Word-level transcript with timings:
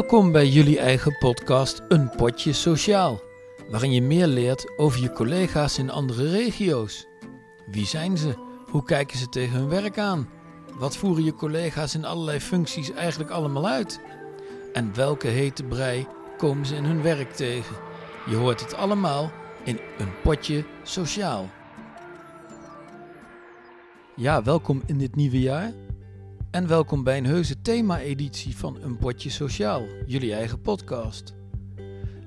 Welkom 0.00 0.32
bij 0.32 0.48
jullie 0.48 0.78
eigen 0.78 1.18
podcast 1.18 1.82
Een 1.88 2.10
Potje 2.10 2.52
Sociaal, 2.52 3.20
waarin 3.70 3.92
je 3.92 4.02
meer 4.02 4.26
leert 4.26 4.78
over 4.78 5.00
je 5.00 5.12
collega's 5.12 5.78
in 5.78 5.90
andere 5.90 6.30
regio's. 6.30 7.06
Wie 7.70 7.86
zijn 7.86 8.16
ze? 8.16 8.34
Hoe 8.70 8.84
kijken 8.84 9.18
ze 9.18 9.28
tegen 9.28 9.58
hun 9.58 9.68
werk 9.68 9.98
aan? 9.98 10.28
Wat 10.78 10.96
voeren 10.96 11.24
je 11.24 11.34
collega's 11.34 11.94
in 11.94 12.04
allerlei 12.04 12.40
functies 12.40 12.92
eigenlijk 12.92 13.30
allemaal 13.30 13.68
uit? 13.68 14.00
En 14.72 14.94
welke 14.94 15.26
hete 15.26 15.64
brei 15.64 16.06
komen 16.36 16.66
ze 16.66 16.74
in 16.74 16.84
hun 16.84 17.02
werk 17.02 17.32
tegen? 17.32 17.76
Je 18.26 18.36
hoort 18.36 18.60
het 18.60 18.74
allemaal 18.74 19.30
in 19.64 19.80
Een 19.98 20.20
Potje 20.22 20.64
Sociaal. 20.82 21.48
Ja, 24.16 24.42
welkom 24.42 24.82
in 24.86 24.98
dit 24.98 25.14
nieuwe 25.14 25.40
jaar. 25.40 25.72
En 26.50 26.66
welkom 26.66 27.04
bij 27.04 27.18
een 27.18 27.26
heuse 27.26 27.60
thema-editie 27.60 28.56
van 28.56 28.78
Een 28.82 28.98
Potje 28.98 29.30
Sociaal, 29.30 29.86
jullie 30.06 30.34
eigen 30.34 30.60
podcast. 30.60 31.34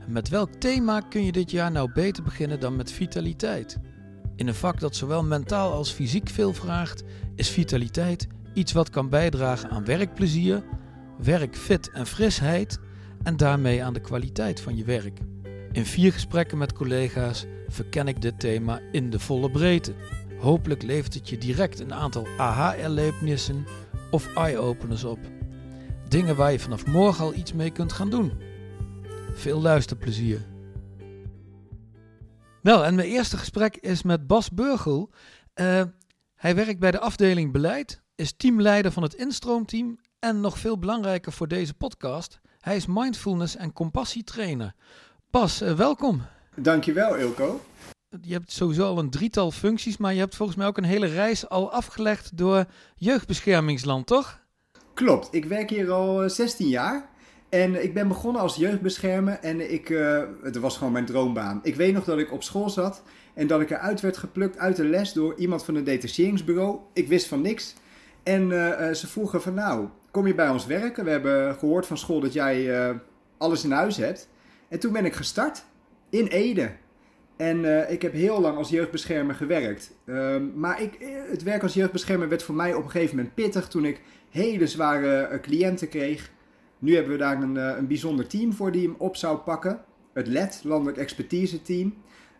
Met 0.07 0.29
welk 0.29 0.53
thema 0.53 0.99
kun 0.99 1.25
je 1.25 1.31
dit 1.31 1.51
jaar 1.51 1.71
nou 1.71 1.91
beter 1.93 2.23
beginnen 2.23 2.59
dan 2.59 2.75
met 2.75 2.91
vitaliteit? 2.91 3.77
In 4.35 4.47
een 4.47 4.55
vak 4.55 4.79
dat 4.79 4.95
zowel 4.95 5.23
mentaal 5.23 5.71
als 5.71 5.91
fysiek 5.91 6.29
veel 6.29 6.53
vraagt, 6.53 7.03
is 7.35 7.49
vitaliteit 7.49 8.27
iets 8.53 8.71
wat 8.71 8.89
kan 8.89 9.09
bijdragen 9.09 9.69
aan 9.69 9.85
werkplezier, 9.85 10.63
werkfit 11.17 11.91
en 11.91 12.05
frisheid 12.05 12.79
en 13.23 13.37
daarmee 13.37 13.83
aan 13.83 13.93
de 13.93 14.01
kwaliteit 14.01 14.61
van 14.61 14.77
je 14.77 14.83
werk. 14.83 15.19
In 15.71 15.85
vier 15.85 16.13
gesprekken 16.13 16.57
met 16.57 16.73
collega's 16.73 17.45
verken 17.67 18.07
ik 18.07 18.21
dit 18.21 18.39
thema 18.39 18.79
in 18.91 19.09
de 19.09 19.19
volle 19.19 19.52
breedte. 19.52 19.93
Hopelijk 20.39 20.83
levert 20.83 21.13
het 21.13 21.30
je 21.30 21.37
direct 21.37 21.80
een 21.80 21.93
aantal 21.93 22.27
aha-erlebnissen 22.37 23.65
of 24.14 24.33
eye-openers 24.36 25.03
op. 25.03 25.19
Dingen 26.08 26.36
waar 26.36 26.52
je 26.52 26.59
vanaf 26.59 26.86
morgen 26.86 27.25
al 27.25 27.33
iets 27.33 27.53
mee 27.53 27.72
kunt 27.72 27.94
gaan 27.94 28.09
doen. 28.09 28.31
Veel 29.33 29.61
luisterplezier. 29.61 30.42
Nou, 32.61 32.86
en 32.86 32.95
mijn 32.95 33.08
eerste 33.08 33.38
gesprek 33.38 33.78
is 33.78 34.03
met 34.03 34.28
Bas 34.28 34.50
Burgel. 34.52 35.09
Uh, 35.55 35.81
hij 36.36 36.55
werkt 36.55 36.80
bij 36.80 36.92
de 36.92 37.00
afdeling 37.00 37.52
beleid, 37.52 38.02
is 38.16 38.33
teamleider 38.38 38.92
van 38.92 39.03
het 39.03 39.14
instroomteam 39.14 40.00
en 40.20 40.42
nog 40.42 40.58
veel 40.59 40.80
belangrijker 40.80 41.31
voor 41.31 41.48
deze 41.48 41.73
podcast, 41.73 42.39
hij 42.59 42.75
is 42.75 42.86
mindfulness 42.86 43.55
en 43.55 43.73
compassietrainer. 43.73 44.73
Bas, 45.31 45.61
uh, 45.61 45.72
welkom. 45.73 46.22
Dankjewel 46.55 47.16
Ilko. 47.16 47.61
Je 48.22 48.33
hebt 48.33 48.52
sowieso 48.52 48.86
al 48.86 48.97
een 48.97 49.09
drietal 49.09 49.52
functies, 49.52 49.97
maar 49.97 50.14
je 50.14 50.19
hebt 50.19 50.36
volgens 50.36 50.58
mij 50.58 50.67
ook 50.67 50.78
een 50.78 50.83
hele 50.83 51.06
reis 51.06 51.50
al 51.50 51.72
afgelegd 51.72 52.38
door 52.38 52.66
jeugdbeschermingsland, 52.95 54.08
toch? 54.08 54.42
Klopt, 54.94 55.28
ik 55.31 55.45
werk 55.45 55.70
hier 55.70 55.92
al 55.92 56.30
16 56.30 56.67
jaar. 56.67 57.09
En 57.50 57.83
ik 57.83 57.94
ben 57.94 58.08
begonnen 58.08 58.42
als 58.42 58.55
jeugdbeschermer 58.55 59.39
en 59.39 59.73
ik, 59.73 59.89
uh, 59.89 60.23
het 60.44 60.58
was 60.58 60.78
gewoon 60.78 60.94
mijn 60.94 61.05
droombaan. 61.05 61.59
Ik 61.64 61.75
weet 61.75 61.94
nog 61.94 62.03
dat 62.03 62.17
ik 62.17 62.31
op 62.31 62.44
school 62.44 62.70
zat 62.70 63.03
en 63.33 63.47
dat 63.47 63.61
ik 63.61 63.70
eruit 63.70 64.02
werd 64.02 64.17
geplukt 64.17 64.58
uit 64.58 64.75
de 64.75 64.86
les 64.86 65.14
door 65.14 65.36
iemand 65.38 65.64
van 65.64 65.75
een 65.75 65.83
detacheringsbureau. 65.83 66.80
Ik 66.94 67.08
wist 67.08 67.27
van 67.27 67.42
niks. 67.42 67.75
En 68.23 68.50
uh, 68.50 68.92
ze 68.92 69.08
vroegen 69.08 69.42
van 69.42 69.53
nou, 69.53 69.88
kom 70.11 70.27
je 70.27 70.36
bij 70.36 70.50
ons 70.50 70.66
werken? 70.66 71.03
We 71.03 71.09
hebben 71.09 71.55
gehoord 71.55 71.86
van 71.86 71.98
school 71.98 72.20
dat 72.20 72.33
jij 72.33 73.00
alles 73.38 73.64
in 73.64 73.72
huis 73.72 73.98
hebt. 73.98 74.30
En 74.70 74.80
toen 74.80 74.92
ben 74.92 75.05
ik 75.05 75.14
gestart 75.14 75.66
in 76.09 76.27
Ede. 76.27 76.72
En 77.36 77.58
uh, 77.64 77.92
ik 77.92 78.02
heb 78.02 78.14
heel 78.14 78.42
lang 78.42 78.58
als 78.58 78.70
jeugdbeschermer 78.70 79.36
gewerkt. 79.36 79.92
Uh, 80.06 80.36
maar 80.56 80.81
ik, 80.81 80.98
het 81.30 81.44
werk 81.44 81.64
als 81.64 81.73
jeugdbeschermer 81.73 82.30
werd 82.30 82.44
voor 82.44 82.56
mij 82.56 82.73
op 82.73 82.84
een 82.84 82.89
gegeven 82.89 83.16
moment 83.16 83.36
pittig 83.36 83.67
toen 83.67 83.86
ik 83.86 84.02
hele 84.30 84.67
zware 84.67 85.30
uh, 85.32 85.39
cliënten 85.39 85.89
kreeg. 85.89 86.32
Nu 86.80 86.95
hebben 86.95 87.11
we 87.11 87.17
daar 87.17 87.42
een, 87.42 87.55
een 87.55 87.88
bijzonder 87.88 88.27
team 88.27 88.54
voor 88.54 88.72
die 88.72 88.88
hem 88.88 88.95
op 88.98 89.16
zou 89.16 89.38
pakken. 89.38 89.80
Het 90.14 90.27
LED, 90.27 90.61
Landelijk 90.64 90.98
Expertise 90.98 91.61
Team. 91.61 91.93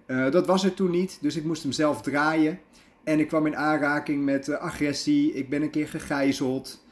dat 0.06 0.48
was 0.48 0.64
er 0.64 0.74
toen 0.74 0.92
niet, 0.92 1.18
dus 1.22 1.36
ik 1.36 1.44
moest 1.44 1.64
hem 1.64 1.72
zelf 1.72 2.02
draaien. 2.02 2.59
En 3.03 3.20
ik 3.20 3.28
kwam 3.28 3.46
in 3.46 3.56
aanraking 3.56 4.24
met 4.24 4.50
agressie. 4.50 5.34
Ik 5.34 5.50
ben 5.50 5.62
een 5.62 5.70
keer 5.70 5.88
gegijzeld. 5.88 6.86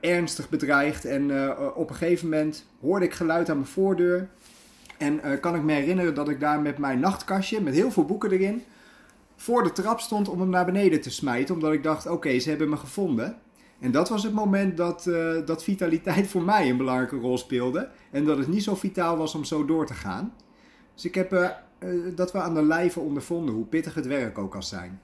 ernstig 0.00 0.48
bedreigd. 0.48 1.04
En 1.04 1.54
op 1.74 1.88
een 1.88 1.96
gegeven 1.96 2.28
moment 2.28 2.66
hoorde 2.80 3.04
ik 3.04 3.12
geluid 3.12 3.50
aan 3.50 3.56
mijn 3.56 3.68
voordeur. 3.68 4.28
En 5.02 5.20
uh, 5.24 5.40
kan 5.40 5.54
ik 5.54 5.62
me 5.62 5.72
herinneren 5.72 6.14
dat 6.14 6.28
ik 6.28 6.40
daar 6.40 6.60
met 6.60 6.78
mijn 6.78 7.00
nachtkastje, 7.00 7.60
met 7.60 7.74
heel 7.74 7.90
veel 7.90 8.04
boeken 8.04 8.30
erin, 8.30 8.62
voor 9.36 9.62
de 9.62 9.72
trap 9.72 10.00
stond 10.00 10.28
om 10.28 10.40
hem 10.40 10.50
naar 10.50 10.64
beneden 10.64 11.00
te 11.00 11.10
smijten. 11.10 11.54
Omdat 11.54 11.72
ik 11.72 11.82
dacht, 11.82 12.06
oké, 12.06 12.38
ze 12.38 12.48
hebben 12.48 12.68
me 12.68 12.76
gevonden. 12.76 13.36
En 13.80 13.90
dat 13.90 14.08
was 14.08 14.22
het 14.22 14.32
moment 14.32 14.76
dat, 14.76 15.06
uh, 15.06 15.46
dat 15.46 15.64
vitaliteit 15.64 16.26
voor 16.28 16.42
mij 16.42 16.70
een 16.70 16.76
belangrijke 16.76 17.16
rol 17.16 17.38
speelde. 17.38 17.88
En 18.10 18.24
dat 18.24 18.38
het 18.38 18.46
niet 18.46 18.62
zo 18.62 18.74
vitaal 18.74 19.16
was 19.16 19.34
om 19.34 19.44
zo 19.44 19.64
door 19.64 19.86
te 19.86 19.94
gaan. 19.94 20.34
Dus 20.94 21.04
ik 21.04 21.14
heb 21.14 21.32
uh, 21.32 21.48
dat 22.14 22.32
we 22.32 22.38
aan 22.38 22.54
de 22.54 22.62
lijve 22.62 23.00
ondervonden, 23.00 23.54
hoe 23.54 23.66
pittig 23.66 23.94
het 23.94 24.06
werk 24.06 24.38
ook 24.38 24.50
kan 24.50 24.62
zijn. 24.62 25.00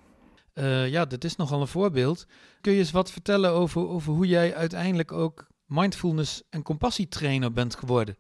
ja, 0.91 1.05
dat 1.05 1.25
is 1.25 1.37
nogal 1.37 1.61
een 1.61 1.67
voorbeeld. 1.67 2.27
Kun 2.61 2.73
je 2.73 2.79
eens 2.79 2.91
wat 2.91 3.11
vertellen 3.11 3.51
over, 3.51 3.89
over 3.89 4.13
hoe 4.13 4.27
jij 4.27 4.55
uiteindelijk 4.55 5.13
ook 5.13 5.47
mindfulness 5.67 6.43
en 6.51 6.63
compassietrainer 6.63 7.53
bent 7.53 7.75
geworden? 7.75 8.17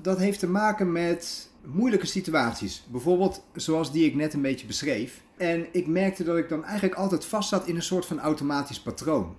Dat 0.00 0.18
heeft 0.18 0.38
te 0.38 0.48
maken 0.48 0.92
met 0.92 1.50
moeilijke 1.62 2.06
situaties. 2.06 2.86
Bijvoorbeeld 2.90 3.44
zoals 3.54 3.92
die 3.92 4.06
ik 4.06 4.14
net 4.14 4.34
een 4.34 4.42
beetje 4.42 4.66
beschreef. 4.66 5.20
En 5.36 5.66
ik 5.72 5.86
merkte 5.86 6.24
dat 6.24 6.36
ik 6.36 6.48
dan 6.48 6.64
eigenlijk 6.64 6.94
altijd 6.94 7.24
vast 7.24 7.48
zat 7.48 7.66
in 7.66 7.76
een 7.76 7.82
soort 7.82 8.06
van 8.06 8.20
automatisch 8.20 8.80
patroon. 8.80 9.36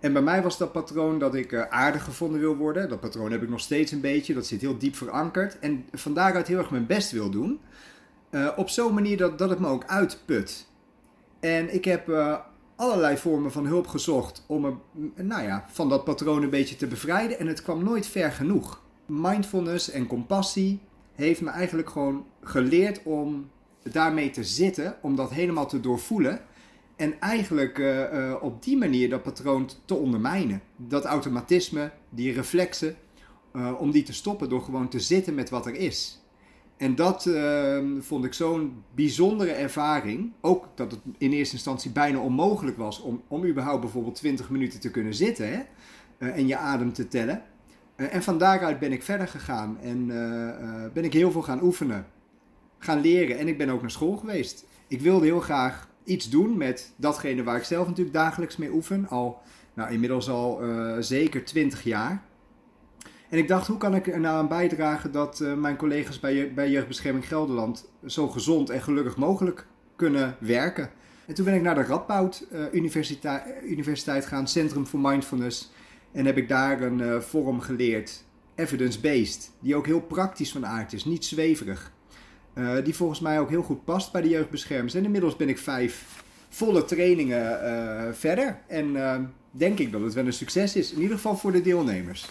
En 0.00 0.12
bij 0.12 0.22
mij 0.22 0.42
was 0.42 0.58
dat 0.58 0.72
patroon 0.72 1.18
dat 1.18 1.34
ik 1.34 1.52
uh, 1.52 1.68
aardig 1.68 2.04
gevonden 2.04 2.40
wil 2.40 2.56
worden. 2.56 2.88
Dat 2.88 3.00
patroon 3.00 3.32
heb 3.32 3.42
ik 3.42 3.48
nog 3.48 3.60
steeds 3.60 3.92
een 3.92 4.00
beetje. 4.00 4.34
Dat 4.34 4.46
zit 4.46 4.60
heel 4.60 4.78
diep 4.78 4.96
verankerd. 4.96 5.58
En 5.58 5.84
van 5.92 6.14
daaruit 6.14 6.48
heel 6.48 6.58
erg 6.58 6.70
mijn 6.70 6.86
best 6.86 7.10
wil 7.10 7.30
doen. 7.30 7.60
Uh, 8.30 8.48
op 8.56 8.68
zo'n 8.68 8.94
manier 8.94 9.16
dat, 9.16 9.38
dat 9.38 9.50
het 9.50 9.58
me 9.58 9.68
ook 9.68 9.86
uitput. 9.86 10.66
En 11.40 11.74
ik 11.74 11.84
heb 11.84 12.08
uh, 12.08 12.38
allerlei 12.76 13.16
vormen 13.16 13.52
van 13.52 13.66
hulp 13.66 13.86
gezocht 13.86 14.44
om 14.46 14.60
me 14.60 14.74
nou 15.22 15.42
ja, 15.42 15.64
van 15.68 15.88
dat 15.88 16.04
patroon 16.04 16.42
een 16.42 16.50
beetje 16.50 16.76
te 16.76 16.86
bevrijden. 16.86 17.38
En 17.38 17.46
het 17.46 17.62
kwam 17.62 17.84
nooit 17.84 18.06
ver 18.06 18.32
genoeg 18.32 18.81
mindfulness 19.20 19.90
en 19.90 20.06
compassie 20.06 20.80
heeft 21.14 21.40
me 21.40 21.50
eigenlijk 21.50 21.90
gewoon 21.90 22.26
geleerd 22.40 23.02
om 23.02 23.50
daarmee 23.82 24.30
te 24.30 24.44
zitten, 24.44 24.96
om 25.02 25.16
dat 25.16 25.30
helemaal 25.30 25.66
te 25.66 25.80
doorvoelen. 25.80 26.40
En 26.96 27.20
eigenlijk 27.20 27.78
uh, 27.78 28.12
uh, 28.12 28.34
op 28.40 28.62
die 28.62 28.76
manier 28.76 29.10
dat 29.10 29.22
patroon 29.22 29.68
te 29.84 29.94
ondermijnen. 29.94 30.62
Dat 30.76 31.04
automatisme, 31.04 31.90
die 32.10 32.32
reflexen, 32.32 32.96
uh, 33.52 33.72
om 33.80 33.90
die 33.90 34.02
te 34.02 34.12
stoppen 34.12 34.48
door 34.48 34.62
gewoon 34.62 34.88
te 34.88 35.00
zitten 35.00 35.34
met 35.34 35.50
wat 35.50 35.66
er 35.66 35.74
is. 35.74 36.20
En 36.76 36.94
dat 36.94 37.26
ehm, 37.26 38.00
vond 38.00 38.24
ik 38.24 38.34
zo'n 38.34 38.82
bijzondere 38.94 39.50
ervaring. 39.50 40.32
Ook 40.40 40.68
dat 40.74 40.90
het 40.90 41.00
in 41.18 41.32
eerste 41.32 41.54
instantie 41.54 41.90
bijna 41.90 42.18
onmogelijk 42.18 42.76
was 42.76 43.00
om, 43.00 43.22
om 43.28 43.46
überhaupt 43.46 43.80
bijvoorbeeld 43.80 44.14
20 44.14 44.50
minuten 44.50 44.80
te 44.80 44.90
kunnen 44.90 45.14
zitten 45.14 45.48
hè? 45.48 45.62
en 46.30 46.46
je 46.46 46.56
adem 46.56 46.92
te 46.92 47.08
tellen. 47.08 47.42
Uh, 48.02 48.14
en 48.14 48.22
van 48.22 48.38
daaruit 48.38 48.78
ben 48.78 48.92
ik 48.92 49.02
verder 49.02 49.28
gegaan 49.28 49.78
en 49.82 50.08
uh, 50.08 50.16
uh, 50.16 50.92
ben 50.92 51.04
ik 51.04 51.12
heel 51.12 51.30
veel 51.30 51.42
gaan 51.42 51.62
oefenen, 51.62 52.06
gaan 52.78 53.00
leren 53.00 53.38
en 53.38 53.48
ik 53.48 53.58
ben 53.58 53.68
ook 53.68 53.80
naar 53.80 53.90
school 53.90 54.16
geweest. 54.16 54.64
Ik 54.88 55.00
wilde 55.00 55.24
heel 55.24 55.40
graag 55.40 55.88
iets 56.04 56.30
doen 56.30 56.56
met 56.56 56.92
datgene 56.96 57.42
waar 57.42 57.56
ik 57.56 57.64
zelf 57.64 57.86
natuurlijk 57.86 58.16
dagelijks 58.16 58.56
mee 58.56 58.72
oefen, 58.72 59.08
al 59.08 59.40
nou, 59.74 59.92
inmiddels 59.92 60.28
al 60.28 60.60
zeker 61.00 61.44
20 61.44 61.82
jaar. 61.82 62.22
En 63.28 63.38
ik 63.38 63.48
dacht, 63.48 63.66
hoe 63.66 63.76
kan 63.76 63.94
ik 63.94 64.06
er 64.06 64.20
nou 64.20 64.36
aan 64.36 64.48
bijdragen 64.48 65.12
dat 65.12 65.44
mijn 65.56 65.76
collega's 65.76 66.20
bij, 66.20 66.54
bij 66.54 66.70
Jeugdbescherming 66.70 67.28
Gelderland 67.28 67.90
zo 68.06 68.28
gezond 68.28 68.70
en 68.70 68.82
gelukkig 68.82 69.16
mogelijk 69.16 69.66
kunnen 69.96 70.36
werken? 70.38 70.90
En 71.26 71.34
toen 71.34 71.44
ben 71.44 71.54
ik 71.54 71.62
naar 71.62 71.74
de 71.74 71.82
Radboud 71.82 72.46
Universiteit, 72.72 73.42
Universiteit 73.64 74.22
gegaan, 74.24 74.48
Centrum 74.48 74.86
voor 74.86 75.00
Mindfulness. 75.00 75.70
En 76.12 76.26
heb 76.26 76.36
ik 76.36 76.48
daar 76.48 76.82
een 76.82 76.98
uh, 76.98 77.20
vorm 77.20 77.60
geleerd, 77.60 78.24
evidence-based, 78.54 79.50
die 79.60 79.76
ook 79.76 79.86
heel 79.86 80.00
praktisch 80.00 80.52
van 80.52 80.66
aard 80.66 80.92
is, 80.92 81.04
niet 81.04 81.24
zweverig. 81.24 81.92
Uh, 82.54 82.84
die 82.84 82.94
volgens 82.94 83.20
mij 83.20 83.40
ook 83.40 83.50
heel 83.50 83.62
goed 83.62 83.84
past 83.84 84.12
bij 84.12 84.22
de 84.22 84.28
jeugdbeschermers. 84.28 84.94
En 84.94 85.04
inmiddels 85.04 85.36
ben 85.36 85.48
ik 85.48 85.58
vijf 85.58 86.24
volle 86.48 86.84
trainingen 86.84 87.64
uh, 87.64 88.12
verder. 88.12 88.60
En 88.68 88.96
denk 89.50 89.78
ik 89.78 89.92
dat 89.92 90.00
het 90.00 90.14
wel 90.14 90.26
een 90.26 90.32
succes 90.32 90.76
is, 90.76 90.92
in 90.92 91.00
ieder 91.00 91.16
geval 91.16 91.36
voor 91.36 91.52
de 91.52 91.60
deelnemers. 91.60 92.26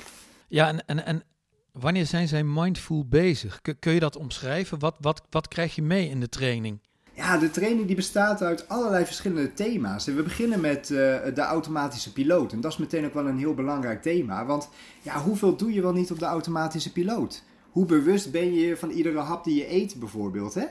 Ja, 0.47 0.67
en, 0.67 0.85
en, 0.85 1.05
en 1.05 1.23
wanneer 1.71 2.05
zijn 2.05 2.27
zij 2.27 2.43
mindful 2.43 3.07
bezig? 3.07 3.61
Kun 3.79 3.93
je 3.93 3.99
dat 3.99 4.15
omschrijven? 4.15 4.79
Wat, 4.79 4.95
wat, 4.99 5.21
wat 5.29 5.47
krijg 5.47 5.75
je 5.75 5.81
mee 5.81 6.09
in 6.09 6.19
de 6.19 6.29
training? 6.29 6.79
Ja, 7.13 7.37
de 7.37 7.49
training 7.49 7.87
die 7.87 7.95
bestaat 7.95 8.41
uit 8.41 8.67
allerlei 8.69 9.05
verschillende 9.05 9.53
thema's. 9.53 10.05
We 10.05 10.23
beginnen 10.23 10.61
met 10.61 10.89
uh, 10.89 10.97
de 11.33 11.41
automatische 11.41 12.13
piloot. 12.13 12.51
En 12.51 12.61
dat 12.61 12.71
is 12.71 12.77
meteen 12.77 13.05
ook 13.05 13.13
wel 13.13 13.27
een 13.27 13.37
heel 13.37 13.53
belangrijk 13.53 14.01
thema. 14.01 14.45
Want 14.45 14.69
ja, 15.01 15.19
hoeveel 15.19 15.55
doe 15.55 15.73
je 15.73 15.81
wel 15.81 15.93
niet 15.93 16.11
op 16.11 16.19
de 16.19 16.25
automatische 16.25 16.91
piloot? 16.91 17.43
Hoe 17.71 17.85
bewust 17.85 18.31
ben 18.31 18.53
je 18.53 18.77
van 18.77 18.89
iedere 18.89 19.19
hap 19.19 19.43
die 19.43 19.55
je 19.55 19.73
eet 19.73 19.95
bijvoorbeeld? 19.99 20.53
Hè? 20.53 20.65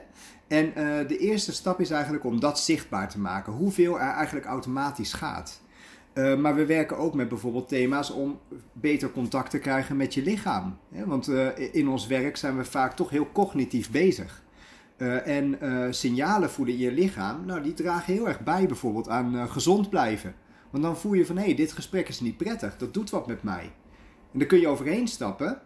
En 0.48 0.66
uh, 0.66 1.08
de 1.08 1.18
eerste 1.18 1.52
stap 1.52 1.80
is 1.80 1.90
eigenlijk 1.90 2.24
om 2.24 2.40
dat 2.40 2.60
zichtbaar 2.60 3.08
te 3.08 3.18
maken. 3.18 3.52
Hoeveel 3.52 4.00
er 4.00 4.10
eigenlijk 4.10 4.46
automatisch 4.46 5.12
gaat. 5.12 5.60
Uh, 6.14 6.36
maar 6.36 6.54
we 6.54 6.66
werken 6.66 6.96
ook 6.96 7.14
met 7.14 7.28
bijvoorbeeld 7.28 7.68
thema's 7.68 8.10
om 8.10 8.38
beter 8.72 9.10
contact 9.10 9.50
te 9.50 9.58
krijgen 9.58 9.96
met 9.96 10.14
je 10.14 10.22
lichaam. 10.22 10.78
Want 10.88 11.28
uh, 11.28 11.48
in 11.72 11.88
ons 11.88 12.06
werk 12.06 12.36
zijn 12.36 12.56
we 12.56 12.64
vaak 12.64 12.96
toch 12.96 13.10
heel 13.10 13.28
cognitief 13.32 13.90
bezig. 13.90 14.42
Uh, 15.02 15.26
en 15.26 15.58
signalen 15.94 16.50
voelen 16.50 16.74
in 16.74 16.80
je 16.80 16.92
lichaam, 16.92 17.46
nou, 17.46 17.62
die 17.62 17.74
dragen 17.74 18.12
heel 18.14 18.28
erg 18.28 18.40
bij 18.40 18.66
bijvoorbeeld 18.66 19.08
aan 19.08 19.48
gezond 19.48 19.90
blijven. 19.90 20.34
Want 20.70 20.84
dan 20.84 20.96
voel 20.96 21.12
je 21.12 21.26
van 21.26 21.36
hé, 21.36 21.44
hey, 21.44 21.54
dit 21.54 21.72
gesprek 21.72 22.08
is 22.08 22.20
niet 22.20 22.36
prettig, 22.36 22.76
dat 22.76 22.94
doet 22.94 23.10
wat 23.10 23.26
met 23.26 23.42
mij. 23.42 23.72
En 24.32 24.38
daar 24.38 24.48
kun 24.48 24.60
je 24.60 24.68
overheen 24.68 25.08
stappen 25.08 25.60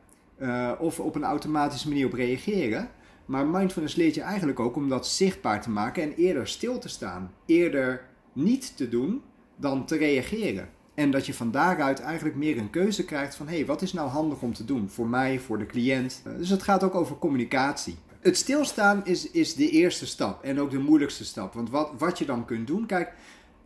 of 0.78 1.00
op 1.00 1.14
een 1.14 1.24
automatische 1.24 1.88
manier 1.88 2.06
op 2.06 2.12
reageren. 2.12 2.88
Maar 3.26 3.46
mindfulness 3.46 3.94
leert 3.94 4.14
je 4.14 4.20
eigenlijk 4.20 4.60
ook 4.60 4.76
om 4.76 4.88
dat 4.88 5.06
zichtbaar 5.06 5.62
te 5.62 5.70
maken 5.70 6.02
en 6.02 6.14
eerder 6.14 6.48
stil 6.48 6.78
te 6.78 6.88
staan. 6.88 7.32
Eerder 7.46 8.08
niet 8.32 8.76
te 8.76 8.88
doen 8.88 9.22
dan 9.56 9.86
te 9.86 9.96
reageren. 9.96 10.68
En 10.94 11.10
dat 11.10 11.26
je 11.26 11.34
van 11.34 11.50
daaruit 11.50 12.00
eigenlijk 12.00 12.36
meer 12.36 12.58
een 12.58 12.70
keuze 12.70 13.04
krijgt 13.04 13.34
van 13.34 13.48
hé, 13.48 13.56
hey, 13.56 13.66
wat 13.66 13.82
is 13.82 13.92
nou 13.92 14.08
handig 14.08 14.42
om 14.42 14.52
te 14.52 14.64
doen 14.64 14.88
voor 14.88 15.06
mij, 15.06 15.38
voor 15.38 15.58
de 15.58 15.66
cliënt. 15.66 16.22
Dus 16.38 16.48
het 16.48 16.62
gaat 16.62 16.82
ook 16.82 16.94
over 16.94 17.18
communicatie. 17.18 17.96
Het 18.24 18.36
stilstaan 18.36 19.00
is, 19.06 19.30
is 19.30 19.54
de 19.54 19.70
eerste 19.70 20.06
stap 20.06 20.42
en 20.42 20.60
ook 20.60 20.70
de 20.70 20.78
moeilijkste 20.78 21.24
stap. 21.24 21.54
Want 21.54 21.70
wat, 21.70 21.90
wat 21.98 22.18
je 22.18 22.24
dan 22.24 22.44
kunt 22.44 22.66
doen, 22.66 22.86
kijk, 22.86 23.12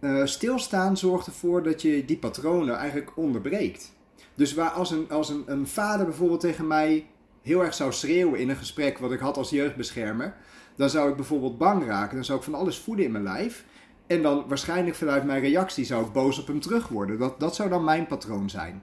uh, 0.01 0.25
stilstaan 0.25 0.97
zorgt 0.97 1.27
ervoor 1.27 1.63
dat 1.63 1.83
je 1.83 2.05
die 2.05 2.19
patronen 2.19 2.77
eigenlijk 2.77 3.17
onderbreekt. 3.17 3.93
Dus 4.35 4.55
waar 4.55 4.71
als, 4.71 4.91
een, 4.91 5.11
als 5.11 5.29
een, 5.29 5.43
een 5.47 5.67
vader 5.67 6.07
bijvoorbeeld 6.07 6.41
tegen 6.41 6.67
mij 6.67 7.07
heel 7.43 7.65
erg 7.65 7.75
zou 7.75 7.93
schreeuwen 7.93 8.41
in 8.41 8.49
een 8.49 8.57
gesprek 8.57 8.99
wat 8.99 9.13
ik 9.13 9.21
had 9.21 9.37
als 9.37 9.51
jeugdbeschermer, 9.51 10.37
dan 10.77 10.91
zou 10.91 11.11
ik 11.11 11.17
bijvoorbeeld 11.17 11.59
bang 11.59 11.87
raken. 11.87 12.15
Dan 12.15 12.25
zou 12.25 12.39
ik 12.39 12.45
van 12.45 12.55
alles 12.55 12.79
voeden 12.79 13.05
in 13.05 13.13
mijn 13.13 13.25
lijf. 13.25 13.65
En 14.07 14.23
dan 14.23 14.45
waarschijnlijk 14.49 14.97
vanuit 14.97 15.25
mijn 15.25 15.41
reactie 15.41 15.85
zou 15.85 16.07
ik 16.07 16.13
boos 16.13 16.39
op 16.39 16.47
hem 16.47 16.61
terug 16.61 16.89
worden. 16.89 17.19
Dat, 17.19 17.41
dat 17.41 17.55
zou 17.55 17.69
dan 17.69 17.85
mijn 17.85 18.07
patroon 18.07 18.51
zijn. 18.51 18.83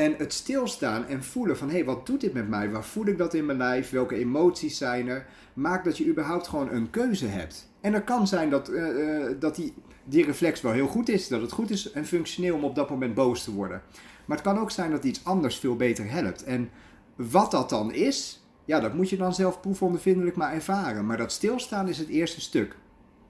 En 0.00 0.14
het 0.18 0.32
stilstaan 0.32 1.06
en 1.06 1.24
voelen 1.24 1.56
van 1.56 1.68
hé, 1.68 1.74
hey, 1.74 1.84
wat 1.84 2.06
doet 2.06 2.20
dit 2.20 2.32
met 2.32 2.48
mij? 2.48 2.70
Waar 2.70 2.84
voel 2.84 3.06
ik 3.06 3.18
dat 3.18 3.34
in 3.34 3.46
mijn 3.46 3.58
lijf? 3.58 3.90
Welke 3.90 4.14
emoties 4.14 4.78
zijn 4.78 5.08
er? 5.08 5.26
Maakt 5.54 5.84
dat 5.84 5.98
je 5.98 6.06
überhaupt 6.06 6.48
gewoon 6.48 6.70
een 6.70 6.90
keuze 6.90 7.26
hebt. 7.26 7.68
En 7.80 7.94
er 7.94 8.02
kan 8.02 8.26
zijn 8.26 8.50
dat, 8.50 8.70
uh, 8.70 9.26
dat 9.38 9.56
die, 9.56 9.74
die 10.04 10.24
reflex 10.24 10.60
wel 10.60 10.72
heel 10.72 10.86
goed 10.86 11.08
is. 11.08 11.28
Dat 11.28 11.40
het 11.40 11.52
goed 11.52 11.70
is 11.70 11.90
en 11.90 12.06
functioneel 12.06 12.54
om 12.54 12.64
op 12.64 12.74
dat 12.74 12.90
moment 12.90 13.14
boos 13.14 13.44
te 13.44 13.52
worden. 13.52 13.82
Maar 14.24 14.36
het 14.36 14.46
kan 14.46 14.58
ook 14.58 14.70
zijn 14.70 14.90
dat 14.90 15.04
iets 15.04 15.24
anders 15.24 15.56
veel 15.56 15.76
beter 15.76 16.10
helpt. 16.10 16.44
En 16.44 16.70
wat 17.16 17.50
dat 17.50 17.68
dan 17.68 17.92
is, 17.92 18.44
ja, 18.64 18.80
dat 18.80 18.94
moet 18.94 19.08
je 19.08 19.16
dan 19.16 19.34
zelf 19.34 19.60
proefondervindelijk 19.60 20.36
maar 20.36 20.52
ervaren. 20.52 21.06
Maar 21.06 21.16
dat 21.16 21.32
stilstaan 21.32 21.88
is 21.88 21.98
het 21.98 22.08
eerste 22.08 22.40
stuk. 22.40 22.76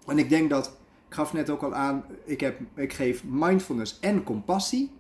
En 0.06 0.19
ik 0.19 0.28
denk 0.28 0.50
dat 0.50 0.66
ik 1.08 1.14
gaf 1.14 1.32
net 1.32 1.50
ook 1.50 1.62
al 1.62 1.75
aan, 1.75 2.05
ik, 2.25 2.40
heb, 2.40 2.61
ik 2.75 2.93
geef 2.93 3.25
mindfulness 3.25 3.99
en 4.00 4.23
compassie. 4.23 4.99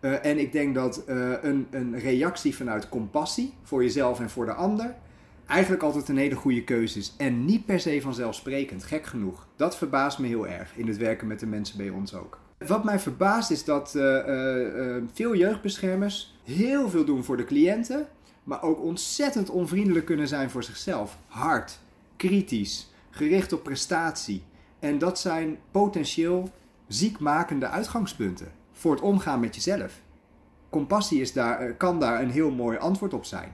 Uh, 0.00 0.24
en 0.24 0.38
ik 0.38 0.52
denk 0.52 0.74
dat 0.74 1.04
uh, 1.08 1.32
een, 1.42 1.66
een 1.70 1.98
reactie 1.98 2.56
vanuit 2.56 2.88
compassie 2.88 3.54
voor 3.62 3.82
jezelf 3.82 4.20
en 4.20 4.30
voor 4.30 4.46
de 4.46 4.52
ander 4.52 4.94
eigenlijk 5.46 5.82
altijd 5.82 6.08
een 6.08 6.16
hele 6.16 6.34
goede 6.34 6.64
keuze 6.64 6.98
is. 6.98 7.14
En 7.16 7.44
niet 7.44 7.66
per 7.66 7.80
se 7.80 8.00
vanzelfsprekend, 8.00 8.84
gek 8.84 9.06
genoeg. 9.06 9.46
Dat 9.56 9.76
verbaast 9.76 10.18
me 10.18 10.26
heel 10.26 10.46
erg 10.46 10.76
in 10.76 10.88
het 10.88 10.96
werken 10.96 11.26
met 11.26 11.40
de 11.40 11.46
mensen 11.46 11.76
bij 11.76 11.90
ons 11.90 12.14
ook. 12.14 12.38
Wat 12.66 12.84
mij 12.84 12.98
verbaast 12.98 13.50
is 13.50 13.64
dat 13.64 13.94
uh, 13.96 14.96
veel 15.12 15.34
jeugdbeschermers 15.34 16.38
heel 16.44 16.88
veel 16.88 17.04
doen 17.04 17.24
voor 17.24 17.36
de 17.36 17.44
cliënten, 17.44 18.06
maar 18.44 18.62
ook 18.62 18.80
ontzettend 18.80 19.50
onvriendelijk 19.50 20.06
kunnen 20.06 20.28
zijn 20.28 20.50
voor 20.50 20.62
zichzelf. 20.62 21.18
Hard, 21.26 21.78
kritisch, 22.16 22.90
gericht 23.10 23.52
op 23.52 23.62
prestatie. 23.62 24.42
En 24.78 24.98
dat 24.98 25.18
zijn 25.18 25.58
potentieel 25.70 26.50
ziekmakende 26.86 27.68
uitgangspunten 27.68 28.57
voor 28.78 28.92
het 28.92 29.00
omgaan 29.00 29.40
met 29.40 29.54
jezelf. 29.54 30.00
Compassie 30.70 31.20
is 31.20 31.32
daar, 31.32 31.60
eh, 31.60 31.76
kan 31.76 32.00
daar 32.00 32.22
een 32.22 32.30
heel 32.30 32.50
mooi 32.50 32.78
antwoord 32.78 33.14
op 33.14 33.24
zijn. 33.24 33.52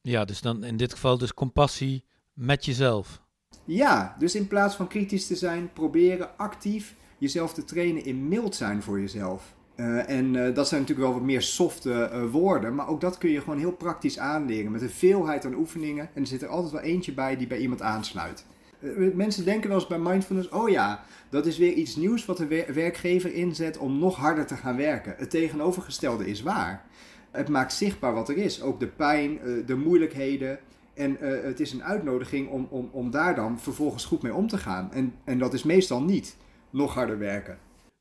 Ja, 0.00 0.24
dus 0.24 0.40
dan 0.40 0.64
in 0.64 0.76
dit 0.76 0.92
geval 0.92 1.18
dus 1.18 1.34
compassie 1.34 2.04
met 2.32 2.64
jezelf. 2.64 3.22
Ja, 3.64 4.16
dus 4.18 4.34
in 4.34 4.46
plaats 4.46 4.74
van 4.74 4.88
kritisch 4.88 5.26
te 5.26 5.36
zijn, 5.36 5.72
proberen 5.72 6.38
actief 6.38 6.94
jezelf 7.18 7.54
te 7.54 7.64
trainen 7.64 8.04
in 8.04 8.28
mild 8.28 8.54
zijn 8.54 8.82
voor 8.82 9.00
jezelf. 9.00 9.54
Uh, 9.76 10.08
en 10.08 10.34
uh, 10.34 10.54
dat 10.54 10.68
zijn 10.68 10.80
natuurlijk 10.80 11.08
wel 11.08 11.18
wat 11.18 11.26
meer 11.26 11.42
softe 11.42 12.10
uh, 12.12 12.30
woorden, 12.30 12.74
maar 12.74 12.88
ook 12.88 13.00
dat 13.00 13.18
kun 13.18 13.30
je 13.30 13.40
gewoon 13.40 13.58
heel 13.58 13.72
praktisch 13.72 14.18
aanleren 14.18 14.72
met 14.72 14.82
een 14.82 14.90
veelheid 14.90 15.44
aan 15.44 15.54
oefeningen. 15.54 16.08
En 16.14 16.20
er 16.20 16.26
zit 16.26 16.42
er 16.42 16.48
altijd 16.48 16.72
wel 16.72 16.80
eentje 16.80 17.12
bij 17.12 17.36
die 17.36 17.46
bij 17.46 17.58
iemand 17.58 17.82
aansluit. 17.82 18.46
Eh, 18.84 19.14
mensen 19.14 19.44
denken 19.44 19.68
wel 19.68 19.78
eens 19.78 19.86
bij 19.86 19.98
mindfulness, 19.98 20.48
oh 20.48 20.68
ja, 20.68 21.04
dat 21.28 21.46
is 21.46 21.58
weer 21.58 21.72
iets 21.72 21.96
nieuws 21.96 22.24
wat 22.24 22.36
de 22.36 22.66
werkgever 22.74 23.34
inzet 23.34 23.78
om 23.78 23.98
nog 23.98 24.16
harder 24.16 24.46
te 24.46 24.56
gaan 24.56 24.76
werken. 24.76 25.14
Het 25.16 25.30
tegenovergestelde 25.30 26.26
is 26.26 26.42
waar. 26.42 26.84
Het 27.30 27.48
maakt 27.48 27.72
zichtbaar 27.72 28.14
wat 28.14 28.28
er 28.28 28.36
is, 28.36 28.62
ook 28.62 28.80
de 28.80 28.86
pijn, 28.86 29.40
eh, 29.40 29.66
de 29.66 29.74
moeilijkheden. 29.74 30.58
En 30.94 31.16
uh, 31.20 31.42
het 31.42 31.60
is 31.60 31.72
een 31.72 31.84
uitnodiging 31.84 32.48
om, 32.48 32.66
om, 32.70 32.88
om 32.92 33.10
daar 33.10 33.34
dan 33.34 33.60
vervolgens 33.60 34.04
goed 34.04 34.22
mee 34.22 34.34
om 34.34 34.48
te 34.48 34.58
gaan. 34.58 34.92
En, 34.92 35.14
en 35.24 35.38
dat 35.38 35.54
is 35.54 35.62
meestal 35.62 36.02
niet 36.02 36.36
nog 36.70 36.94
harder 36.94 37.18
werken. 37.18 37.58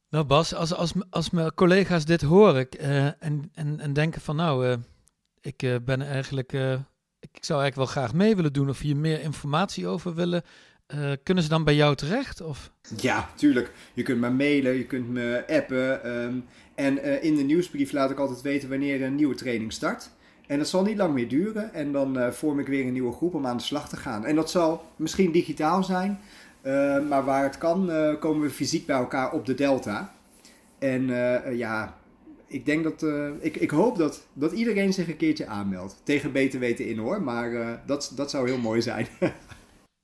Nou 0.10 0.26
Bas, 0.26 0.54
als, 0.54 0.74
als, 0.74 0.94
als 1.10 1.30
mijn 1.30 1.54
collega's 1.54 2.06
dit 2.06 2.22
horen 2.22 2.70
en, 3.20 3.52
en, 3.54 3.80
en 3.80 3.94
denken 3.94 4.22
van 4.22 4.36
nou, 4.36 4.78
ik 5.42 5.80
ben 5.86 6.02
eigenlijk, 6.02 6.52
ik 7.20 7.46
zou 7.46 7.62
eigenlijk 7.62 7.76
wel 7.76 7.86
graag 7.86 8.14
mee 8.14 8.36
willen 8.36 8.54
doen 8.54 8.70
of 8.70 8.80
hier 8.80 8.98
meer 8.98 9.22
informatie 9.22 9.88
over 9.88 10.14
willen 10.14 10.44
uh, 10.96 11.12
kunnen 11.24 11.44
ze 11.44 11.50
dan 11.50 11.64
bij 11.64 11.76
jou 11.76 11.96
terecht? 11.96 12.42
Of? 12.42 12.72
Ja, 12.98 13.30
tuurlijk. 13.36 13.72
Je 13.94 14.04
kunt 14.04 14.20
me 14.20 14.30
mailen, 14.30 14.74
je 14.74 14.86
kunt 14.86 15.10
me 15.10 15.44
appen. 15.48 16.12
Um, 16.22 16.46
en 16.76 16.98
uh, 16.98 17.24
in 17.24 17.36
de 17.36 17.44
nieuwsbrief 17.44 17.92
laat 17.92 18.12
ik 18.12 18.20
altijd 18.20 18.42
weten 18.42 18.70
wanneer 18.70 19.04
een 19.04 19.16
nieuwe 19.16 19.36
training 19.36 19.74
start. 19.74 20.10
En 20.48 20.58
dat 20.58 20.68
zal 20.68 20.84
niet 20.84 20.98
lang 20.98 21.14
meer 21.14 21.28
duren. 21.28 21.74
En 21.74 21.92
dan 21.92 22.18
uh, 22.18 22.30
vorm 22.30 22.60
ik 22.60 22.68
weer 22.68 22.86
een 22.86 22.94
nieuwe 22.94 23.14
groep 23.14 23.34
om 23.34 23.46
aan 23.46 23.58
de 23.58 23.64
slag 23.64 23.90
te 23.90 23.98
gaan. 23.98 24.26
En 24.26 24.36
dat 24.36 24.52
zal 24.52 24.86
misschien 24.96 25.32
digitaal 25.32 25.84
zijn. 25.84 26.20
maar 27.08 27.26
waar 27.26 27.44
het 27.44 27.58
kan, 27.58 27.92
komen 28.20 28.42
we 28.42 28.50
fysiek 28.50 28.86
bij 28.86 28.96
elkaar 28.96 29.32
op 29.32 29.46
de 29.46 29.54
Delta. 29.54 30.14
En 30.80 31.08
ja, 31.58 31.98
ik 32.48 32.66
denk 32.66 32.84
dat. 32.84 33.06
ik, 33.40 33.56
ik 33.56 33.70
hoop 33.70 33.98
dat, 33.98 34.28
dat 34.34 34.52
iedereen 34.52 34.94
zich 34.94 35.08
een 35.08 35.18
keertje 35.18 35.48
aanmeldt. 35.48 36.02
Tegen 36.04 36.32
beter 36.32 36.60
weten 36.60 36.88
in 36.88 36.98
hoor. 36.98 37.22
Maar 37.22 37.82
dat, 37.86 38.12
dat 38.16 38.30
zou 38.30 38.48
heel 38.50 38.58
mooi 38.58 38.82
zijn. 38.82 39.08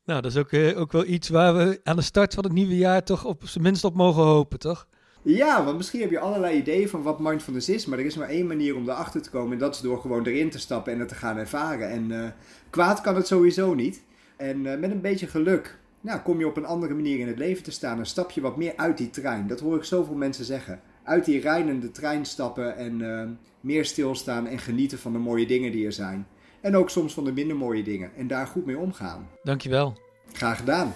Nou, 0.09 0.21
dat 0.21 0.31
is 0.31 0.37
ook, 0.37 0.51
uh, 0.51 0.80
ook 0.80 0.92
wel 0.92 1.06
iets 1.06 1.30
waar 1.30 1.56
we 1.56 1.80
aan 1.83 1.95
de 1.95 2.01
start 2.01 2.33
van 2.33 2.44
het 2.44 2.54
nieuwe 2.54 2.78
jaar 2.78 3.04
toch 3.04 3.25
op 3.25 3.42
zijn 3.45 3.63
minst 3.63 3.83
op 3.83 3.95
mogen 3.95 4.23
hopen, 4.23 4.59
toch? 4.59 4.87
Ja, 5.21 5.63
want 5.63 5.78
misschien 5.78 6.01
heb 6.01 6.09
je 6.09 6.19
allerlei 6.19 6.57
ideeën 6.57 6.89
van 6.89 7.01
wat 7.01 7.19
mindfulness 7.19 7.69
is, 7.69 7.85
maar 7.85 7.99
er 7.99 8.06
is 8.06 8.16
maar 8.16 8.30
één 8.30 8.47
manier 8.47 8.75
om 8.75 8.89
erachter 8.89 9.21
te 9.21 9.30
komen 9.30 9.51
en 9.54 9.59
dat 9.59 9.75
is 9.75 9.81
door 9.81 10.01
gewoon 10.01 10.25
erin 10.25 10.49
te 10.49 10.59
stappen 10.59 10.94
en 10.94 10.99
het 10.99 11.07
te 11.07 11.16
gaan 11.16 11.37
ervaren. 11.37 11.89
En 11.89 12.11
uh, 12.11 12.28
kwaad 12.69 13.01
kan 13.01 13.16
het 13.16 13.28
sowieso 13.28 13.73
niet. 13.73 14.04
En 14.37 14.66
uh, 14.66 14.78
met 14.78 14.92
een 14.92 15.01
beetje 15.01 15.28
geluk 15.28 15.80
nou, 16.01 16.19
kom 16.19 16.39
je 16.39 16.47
op 16.47 16.57
een 16.57 16.66
andere 16.66 16.94
manier 16.94 17.19
in 17.19 17.28
het 17.28 17.37
leven 17.37 17.63
te 17.63 17.71
staan 17.71 17.97
en 17.97 18.06
stap 18.06 18.31
je 18.31 18.42
wat 18.42 18.57
meer 18.57 18.73
uit 18.75 18.97
die 18.97 19.09
trein. 19.09 19.47
Dat 19.47 19.59
hoor 19.59 19.75
ik 19.78 19.83
zoveel 19.83 20.16
mensen 20.16 20.45
zeggen. 20.45 20.81
Uit 21.04 21.25
die 21.25 21.42
rijdende 21.42 21.92
trein 21.92 22.25
stappen 22.25 22.78
en 22.78 23.39
meer 23.61 23.85
stilstaan 23.85 24.47
en 24.47 24.59
genieten 24.59 24.99
van 24.99 25.11
de 25.11 25.19
mooie 25.19 25.47
dingen 25.47 25.71
die 25.71 25.85
er 25.85 25.94
zijn. 25.94 26.28
En 26.61 26.75
ook 26.75 26.89
soms 26.89 27.13
van 27.13 27.23
de 27.23 27.31
minder 27.31 27.56
mooie 27.56 27.83
dingen. 27.83 28.16
En 28.16 28.28
daar 28.28 28.47
goed 28.47 28.66
mee 28.66 28.78
omgaan. 28.78 29.30
Dankjewel. 29.44 29.97
Graag 30.33 30.57
gedaan. 30.57 30.94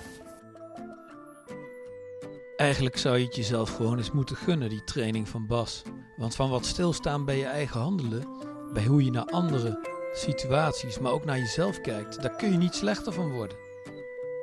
Eigenlijk 2.55 2.97
zou 2.97 3.17
je 3.17 3.25
het 3.25 3.35
jezelf 3.35 3.75
gewoon 3.75 3.97
eens 3.97 4.11
moeten 4.11 4.35
gunnen, 4.35 4.69
die 4.69 4.83
training 4.83 5.29
van 5.29 5.47
Bas. 5.47 5.81
Want 6.17 6.35
van 6.35 6.49
wat 6.49 6.65
stilstaan 6.65 7.25
bij 7.25 7.37
je 7.37 7.45
eigen 7.45 7.79
handelen, 7.79 8.27
bij 8.73 8.85
hoe 8.85 9.03
je 9.03 9.11
naar 9.11 9.25
andere 9.25 9.79
situaties, 10.13 10.99
maar 10.99 11.11
ook 11.11 11.25
naar 11.25 11.37
jezelf 11.37 11.81
kijkt, 11.81 12.21
daar 12.21 12.35
kun 12.35 12.51
je 12.51 12.57
niet 12.57 12.73
slechter 12.73 13.13
van 13.13 13.31
worden. 13.31 13.57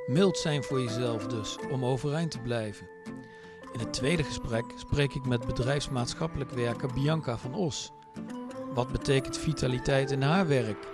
Mild 0.07 0.39
zijn 0.39 0.63
voor 0.63 0.81
jezelf 0.81 1.27
dus, 1.27 1.57
om 1.71 1.85
overeind 1.85 2.31
te 2.31 2.41
blijven. 2.41 2.89
In 3.73 3.81
het 3.81 3.93
tweede 3.93 4.23
gesprek 4.23 4.65
spreek 4.77 5.15
ik 5.15 5.27
met 5.27 5.47
bedrijfsmaatschappelijk 5.47 6.51
werker 6.51 6.93
Bianca 6.95 7.37
van 7.37 7.55
Os. 7.55 7.93
Wat 8.75 8.93
betekent 8.93 9.39
vitaliteit 9.39 10.11
in 10.11 10.23
haar 10.23 10.49
werk? 10.49 10.87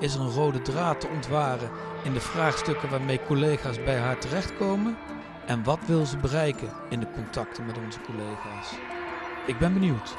Is 0.00 0.14
er 0.14 0.20
een 0.20 0.30
rode 0.30 0.62
draad 0.62 1.00
te 1.00 1.08
ontwaren 1.14 1.70
in 2.04 2.12
de 2.12 2.20
vraagstukken 2.20 2.90
waarmee 2.90 3.20
collega's 3.26 3.84
bij 3.84 3.96
haar 3.96 4.18
terechtkomen? 4.18 4.96
En 5.46 5.64
wat 5.64 5.78
wil 5.86 6.06
ze 6.06 6.16
bereiken 6.16 6.68
in 6.90 7.00
de 7.00 7.10
contacten 7.14 7.66
met 7.66 7.78
onze 7.84 8.00
collega's? 8.00 8.72
Ik 9.46 9.58
ben 9.58 9.72
benieuwd. 9.72 10.16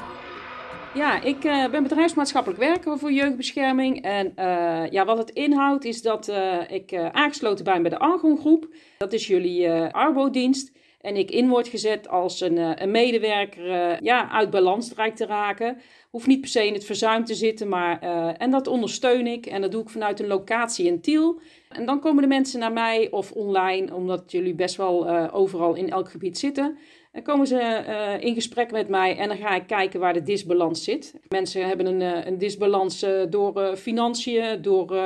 Ja, 0.94 1.20
ik 1.20 1.44
uh, 1.44 1.70
ben 1.70 1.82
bedrijfsmaatschappelijk 1.82 2.60
werker 2.60 2.98
voor 2.98 3.12
jeugdbescherming. 3.12 4.02
En 4.02 4.32
uh, 4.36 4.90
ja, 4.90 5.04
wat 5.04 5.18
het 5.18 5.30
inhoudt 5.30 5.84
is 5.84 6.02
dat 6.02 6.28
uh, 6.28 6.70
ik 6.70 6.94
aangesloten 7.12 7.64
ben 7.64 7.82
bij 7.82 7.90
de 7.90 7.98
Argon 7.98 8.38
Groep. 8.38 8.74
Dat 8.98 9.12
is 9.12 9.26
jullie 9.26 9.70
Arbo-dienst. 9.70 10.72
En 11.02 11.16
ik 11.16 11.30
in 11.30 11.48
word 11.48 11.68
gezet 11.68 12.08
als 12.08 12.40
een, 12.40 12.82
een 12.82 12.90
medewerker 12.90 13.64
ja, 14.04 14.30
uit 14.30 14.50
balans 14.50 14.88
te 15.14 15.26
raken. 15.26 15.80
Hoeft 16.10 16.26
niet 16.26 16.40
per 16.40 16.50
se 16.50 16.66
in 16.66 16.74
het 16.74 16.84
verzuim 16.84 17.24
te 17.24 17.34
zitten, 17.34 17.68
maar 17.68 18.04
uh, 18.04 18.30
en 18.36 18.50
dat 18.50 18.66
ondersteun 18.66 19.26
ik. 19.26 19.46
En 19.46 19.60
dat 19.60 19.70
doe 19.70 19.82
ik 19.82 19.88
vanuit 19.88 20.20
een 20.20 20.26
locatie 20.26 20.86
in 20.86 21.00
Tiel. 21.00 21.40
En 21.68 21.86
dan 21.86 22.00
komen 22.00 22.22
de 22.22 22.28
mensen 22.28 22.60
naar 22.60 22.72
mij 22.72 23.10
of 23.10 23.32
online, 23.32 23.94
omdat 23.94 24.32
jullie 24.32 24.54
best 24.54 24.76
wel 24.76 25.30
overal 25.30 25.74
in 25.74 25.90
elk 25.90 26.10
gebied 26.10 26.38
zitten. 26.38 26.78
Dan 27.12 27.22
komen 27.22 27.46
ze 27.46 28.18
in 28.20 28.34
gesprek 28.34 28.70
met 28.70 28.88
mij 28.88 29.16
en 29.16 29.28
dan 29.28 29.36
ga 29.36 29.54
ik 29.54 29.66
kijken 29.66 30.00
waar 30.00 30.12
de 30.12 30.22
disbalans 30.22 30.84
zit. 30.84 31.14
Mensen 31.28 31.68
hebben 31.68 31.86
een, 31.86 32.26
een 32.26 32.38
disbalans 32.38 33.06
door 33.30 33.76
financiën, 33.76 34.62
door 34.62 34.96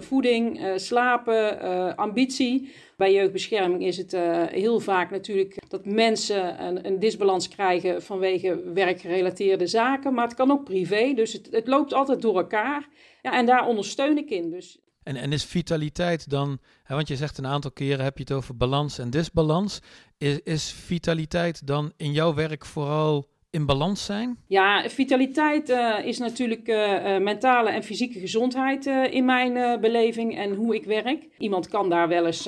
voeding, 0.00 0.60
slapen, 0.76 1.96
ambitie. 1.96 2.72
Bij 2.96 3.12
jeugdbescherming 3.12 3.84
is 3.84 3.96
het 3.96 4.16
heel 4.50 4.80
vaak 4.80 5.10
natuurlijk 5.10 5.56
dat 5.68 5.84
mensen 5.84 6.64
een, 6.64 6.86
een, 6.86 6.98
disbalans 6.98 7.48
krijgen 7.48 8.02
vanwege 8.02 8.72
werkgerelateerde 8.72 9.66
zaken, 9.66 10.14
maar 10.14 10.24
het 10.26 10.36
kan 10.36 10.50
ook 10.50 10.64
privé. 10.64 11.12
Dus 11.14 11.32
het, 11.32 11.48
het 11.50 11.66
loopt 11.66 11.92
altijd 11.92 12.22
door 12.22 12.36
elkaar. 12.36 12.88
Ja, 13.22 13.32
en 13.32 13.46
daar 13.46 13.66
ondersteun 13.66 14.18
ik 14.18 14.30
in. 14.30 14.50
Dus 14.50 14.78
en, 15.04 15.16
en 15.16 15.32
is 15.32 15.44
vitaliteit 15.44 16.30
dan, 16.30 16.58
hè, 16.82 16.94
want 16.94 17.08
je 17.08 17.16
zegt 17.16 17.38
een 17.38 17.46
aantal 17.46 17.70
keren 17.70 18.04
heb 18.04 18.16
je 18.16 18.22
het 18.22 18.32
over 18.32 18.56
balans 18.56 18.98
en 18.98 19.10
disbalans. 19.10 19.80
Is, 20.18 20.40
is 20.40 20.72
vitaliteit 20.72 21.66
dan 21.66 21.92
in 21.96 22.12
jouw 22.12 22.34
werk 22.34 22.64
vooral 22.64 23.26
in 23.50 23.66
balans 23.66 24.04
zijn? 24.04 24.38
Ja, 24.46 24.88
vitaliteit 24.88 25.70
uh, 25.70 26.04
is 26.04 26.18
natuurlijk 26.18 26.68
uh, 26.68 27.18
mentale 27.18 27.70
en 27.70 27.82
fysieke 27.82 28.20
gezondheid 28.20 28.86
in 29.10 29.24
mijn 29.24 29.80
beleving 29.80 30.36
en 30.36 30.54
hoe 30.54 30.74
ik 30.74 30.84
werk. 30.84 31.28
Iemand 31.38 31.68
kan 31.68 31.88
daar 31.88 32.08
wel 32.08 32.26
eens 32.26 32.46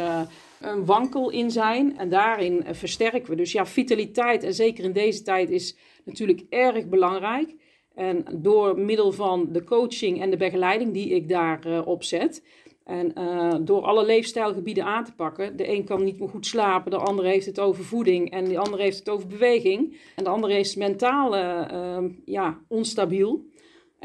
een 0.61 0.85
wankel 0.85 1.31
in 1.31 1.51
zijn 1.51 1.99
en 1.99 2.09
daarin 2.09 2.65
versterken 2.71 3.31
we. 3.31 3.37
Dus 3.37 3.53
ja, 3.53 3.67
vitaliteit 3.67 4.43
en 4.43 4.55
zeker 4.55 4.85
in 4.85 4.93
deze 4.93 5.23
tijd 5.23 5.51
is 5.51 5.77
natuurlijk 6.05 6.43
erg 6.49 6.87
belangrijk. 6.87 7.55
En 7.97 8.25
door 8.33 8.79
middel 8.79 9.13
van 9.13 9.49
de 9.53 9.65
coaching 9.65 10.21
en 10.21 10.31
de 10.31 10.37
begeleiding 10.37 10.93
die 10.93 11.09
ik 11.09 11.29
daar 11.29 11.67
uh, 11.67 11.87
opzet. 11.87 12.43
En 12.85 13.13
uh, 13.19 13.55
door 13.61 13.83
alle 13.83 14.05
leefstijlgebieden 14.05 14.85
aan 14.85 15.05
te 15.05 15.15
pakken. 15.15 15.57
De 15.57 15.69
een 15.69 15.85
kan 15.85 16.05
niet 16.05 16.19
meer 16.19 16.29
goed 16.29 16.47
slapen, 16.47 16.91
de 16.91 16.97
andere 16.97 17.29
heeft 17.29 17.47
het 17.47 17.61
over 17.61 17.85
voeding 17.85 18.31
en 18.31 18.45
de 18.45 18.59
andere 18.59 18.83
heeft 18.83 18.99
het 18.99 19.09
over 19.09 19.29
beweging. 19.29 19.97
En 20.17 20.25
de 20.25 20.31
andere 20.31 20.59
is 20.59 20.77
mentaal 20.77 21.37
uh, 21.37 22.11
ja, 22.25 22.59
onstabiel. 22.69 23.45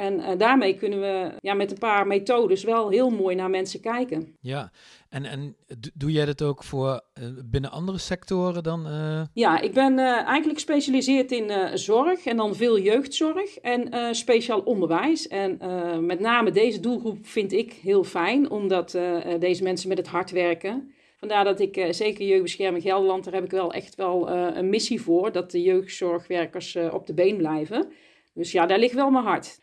En 0.02 0.20
uh, 0.20 0.28
daarmee 0.38 0.76
kunnen 0.76 1.00
we 1.00 1.32
ja, 1.40 1.54
met 1.54 1.72
een 1.72 1.78
paar 1.78 2.08
methodes 2.08 2.64
wel 2.64 2.90
heel 2.90 3.10
mooi 3.10 3.36
naar 3.36 3.50
mensen 3.50 3.82
kijken. 3.82 4.36
Ja, 4.40 4.72
en, 5.10 5.26
en 5.26 5.56
doe 5.94 6.12
jij 6.12 6.26
dat 6.26 6.42
ook 6.42 6.64
voor 6.64 7.02
uh, 7.20 7.26
binnen 7.46 7.72
andere 7.72 7.98
sectoren 7.98 8.64
dan? 8.64 8.88
Uh... 8.88 9.22
Ja, 9.34 9.60
ik 9.60 9.74
ben 9.74 10.00
eigenlijk 10.00 10.54
gespecialiseerd 10.54 11.32
in 11.32 11.78
zorg 11.78 12.26
en 12.26 12.38
dan 12.38 12.56
veel 12.56 12.80
jeugdzorg 12.80 13.58
en 13.58 14.16
speciaal 14.16 14.60
onderwijs. 14.60 15.28
En 15.28 15.58
met 16.06 16.20
name 16.20 16.52
deze 16.52 16.80
doelgroep 16.80 17.28
vind 17.28 17.52
ik 17.52 17.74
heel 17.74 18.04
fijn, 18.04 18.50
omdat 18.50 18.98
deze 19.40 19.64
mensen 19.64 19.90
met 19.90 19.98
het 19.98 20.08
hart 20.08 20.32
werken. 20.32 20.92
Vandaar 21.18 21.44
dat 21.44 21.60
ik 21.60 21.88
zeker 21.90 22.26
Jeugdbescherming 22.26 22.84
Gelderland, 22.84 23.24
daar 23.24 23.34
heb 23.34 23.44
ik 23.44 23.52
wel 23.52 23.74
echt 23.74 23.96
wel 23.96 24.30
een 24.30 24.70
missie 24.70 25.02
voor, 25.02 25.32
dat 25.32 25.52
de 25.52 25.62
jeugdzorgwerkers 25.62 26.76
op 26.92 27.08
de 27.08 27.14
been 27.14 27.38
blijven. 27.38 27.92
Dus 28.34 28.52
ja, 28.52 28.66
daar 28.66 28.80
ligt 28.80 28.94
wel 28.94 29.10
mijn 29.10 29.26
hart 29.26 29.60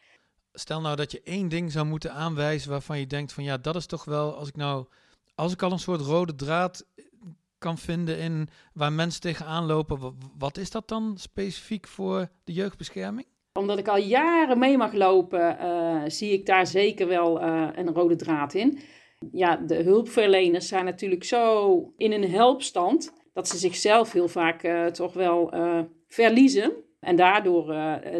stel 0.58 0.80
nou 0.80 0.96
dat 0.96 1.12
je 1.12 1.20
één 1.24 1.48
ding 1.48 1.72
zou 1.72 1.86
moeten 1.86 2.12
aanwijzen 2.12 2.70
waarvan 2.70 2.98
je 2.98 3.06
denkt 3.06 3.32
van 3.32 3.44
ja, 3.44 3.56
dat 3.56 3.76
is 3.76 3.86
toch 3.86 4.04
wel, 4.04 4.34
als 4.34 4.48
ik 4.48 4.56
nou, 4.56 4.86
als 5.34 5.52
ik 5.52 5.62
al 5.62 5.72
een 5.72 5.78
soort 5.78 6.00
rode 6.00 6.34
draad 6.34 6.86
kan 7.58 7.78
vinden 7.78 8.18
in 8.18 8.48
waar 8.72 8.92
mensen 8.92 9.20
tegenaan 9.20 9.66
lopen, 9.66 10.16
wat 10.38 10.56
is 10.56 10.70
dat 10.70 10.88
dan 10.88 11.14
specifiek 11.18 11.86
voor 11.86 12.28
de 12.44 12.52
jeugdbescherming? 12.52 13.26
Omdat 13.52 13.78
ik 13.78 13.88
al 13.88 13.98
jaren 13.98 14.58
mee 14.58 14.76
mag 14.76 14.92
lopen, 14.92 15.58
uh, 15.60 16.02
zie 16.06 16.32
ik 16.32 16.46
daar 16.46 16.66
zeker 16.66 17.08
wel 17.08 17.42
uh, 17.42 17.68
een 17.74 17.92
rode 17.92 18.16
draad 18.16 18.54
in. 18.54 18.78
Ja, 19.32 19.56
de 19.56 19.82
hulpverleners 19.82 20.68
zijn 20.68 20.84
natuurlijk 20.84 21.24
zo 21.24 21.92
in 21.96 22.12
een 22.12 22.30
helpstand 22.30 23.12
dat 23.32 23.48
ze 23.48 23.58
zichzelf 23.58 24.12
heel 24.12 24.28
vaak 24.28 24.62
uh, 24.62 24.86
toch 24.86 25.12
wel 25.12 25.52
verliezen. 26.08 26.72
En 27.00 27.16
daardoor 27.16 27.66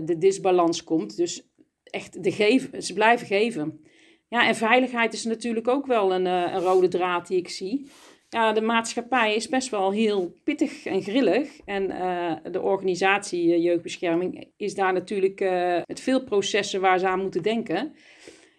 de 0.04 0.16
disbalans 0.18 0.84
komt. 0.84 1.16
Dus 1.16 1.48
echt 1.90 2.22
de 2.22 2.32
geven, 2.32 2.82
ze 2.82 2.92
blijven 2.92 3.26
geven. 3.26 3.80
Ja, 4.28 4.46
en 4.46 4.54
veiligheid 4.54 5.12
is 5.12 5.24
natuurlijk 5.24 5.68
ook 5.68 5.86
wel 5.86 6.14
een, 6.14 6.26
eh, 6.26 6.52
een 6.52 6.60
rode 6.60 6.88
draad 6.88 7.26
die 7.26 7.38
ik 7.38 7.48
zie. 7.48 7.90
Ja, 8.28 8.52
de 8.52 8.60
maatschappij 8.60 9.34
is 9.34 9.48
best 9.48 9.68
wel 9.68 9.90
heel 9.92 10.34
pittig 10.44 10.86
en 10.86 11.02
grillig. 11.02 11.60
En 11.64 11.90
uh, 11.90 12.32
de 12.52 12.60
organisatie 12.60 13.46
uh, 13.46 13.62
Jeugdbescherming 13.62 14.50
is 14.56 14.74
daar 14.74 14.92
natuurlijk 14.92 15.40
met 15.86 16.00
veel 16.00 16.24
processen 16.24 16.80
waar 16.80 16.98
ze 16.98 17.08
aan 17.08 17.20
moeten 17.20 17.42
denken. 17.42 17.94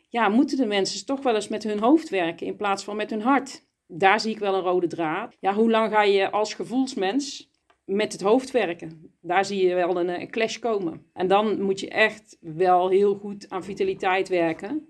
Ja, 0.09 0.29
moeten 0.29 0.57
de 0.57 0.65
mensen 0.65 1.05
toch 1.05 1.24
wel 1.24 1.36
eens 1.36 1.48
met 1.48 1.63
hun 1.63 1.79
hoofd 1.79 2.09
werken 2.09 2.48
in 2.48 2.55
plaats 2.55 2.83
van 2.83 2.95
met 2.95 3.09
hun 3.09 3.21
hart? 3.21 3.67
Daar 3.88 4.19
zie 4.19 4.31
ik 4.31 4.39
wel 4.39 4.55
een 4.55 4.62
rode 4.62 4.88
draad. 4.88 5.36
Ja, 5.39 5.53
hoe 5.53 5.69
lang 5.69 5.91
ga 5.91 6.03
je 6.03 6.31
als 6.31 6.53
gevoelsmens 6.53 7.48
met 7.89 8.12
het 8.12 8.22
hoofd 8.22 8.51
werken. 8.51 9.12
Daar 9.22 9.46
zie 9.46 9.67
je 9.67 9.75
wel 9.75 10.00
een, 10.00 10.22
een, 10.22 10.31
clash 10.31 10.60
komen. 10.60 11.05
En 11.13 11.27
dan 11.27 11.62
moet 11.62 11.79
je 11.79 11.89
echt 11.89 12.38
wel 12.39 12.89
heel 12.89 13.15
goed 13.15 13.50
aan 13.50 13.63
vitaliteit 13.63 14.29
werken. 14.29 14.88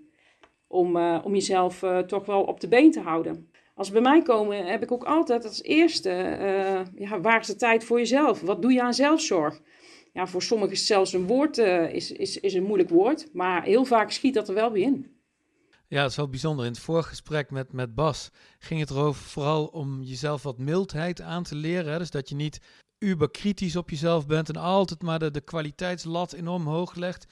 Om, 0.66 0.96
uh, 0.96 1.20
om 1.24 1.32
jezelf 1.32 1.82
uh, 1.82 1.98
toch 1.98 2.26
wel 2.26 2.42
op 2.42 2.60
de 2.60 2.68
been 2.68 2.90
te 2.90 3.00
houden. 3.00 3.50
Als 3.74 3.86
ze 3.86 3.92
bij 3.92 4.02
mij 4.02 4.22
komen, 4.22 4.66
heb 4.66 4.82
ik 4.82 4.92
ook 4.92 5.04
altijd 5.04 5.44
als 5.44 5.62
eerste: 5.62 6.10
ja, 6.94 7.20
waar 7.20 7.40
is 7.40 7.46
de 7.46 7.56
tijd 7.56 7.84
voor 7.84 7.98
jezelf? 7.98 8.40
Wat 8.40 8.62
doe 8.62 8.72
je 8.72 8.82
aan 8.82 8.94
zelfzorg? 8.94 9.60
Ja, 10.12 10.26
voor 10.26 10.42
sommigen 10.42 10.74
is 10.74 10.86
zelfs 10.86 11.12
een 11.12 11.26
woord 11.26 11.58
is, 11.58 12.12
is, 12.12 12.40
is 12.40 12.54
een 12.54 12.62
moeilijk 12.62 12.90
woord, 12.90 13.28
maar 13.32 13.62
heel 13.62 13.84
vaak 13.84 14.10
schiet 14.10 14.34
dat 14.34 14.48
er 14.48 14.54
wel 14.54 14.72
weer 14.72 14.82
in. 14.82 15.20
Ja, 15.90 16.02
het 16.02 16.10
is 16.10 16.16
wel 16.16 16.28
bijzonder. 16.28 16.64
In 16.64 16.70
het 16.70 16.80
vorige 16.80 17.08
gesprek 17.08 17.50
met, 17.50 17.72
met 17.72 17.94
Bas 17.94 18.30
ging 18.58 18.80
het 18.80 18.90
erover 18.90 19.22
vooral 19.22 19.66
om 19.66 20.02
jezelf 20.02 20.42
wat 20.42 20.58
mildheid 20.58 21.20
aan 21.20 21.42
te 21.42 21.54
leren. 21.54 21.98
Dus 21.98 22.10
dat 22.10 22.28
je 22.28 22.34
niet 22.34 22.60
uber 23.00 23.30
kritisch 23.30 23.76
op 23.76 23.90
jezelf 23.90 24.26
bent 24.26 24.48
en 24.48 24.56
altijd 24.56 25.02
maar 25.02 25.18
de, 25.18 25.30
de 25.30 25.40
kwaliteitslat 25.40 26.32
enorm 26.32 26.66
hoog 26.66 26.94
legt. 26.94 27.26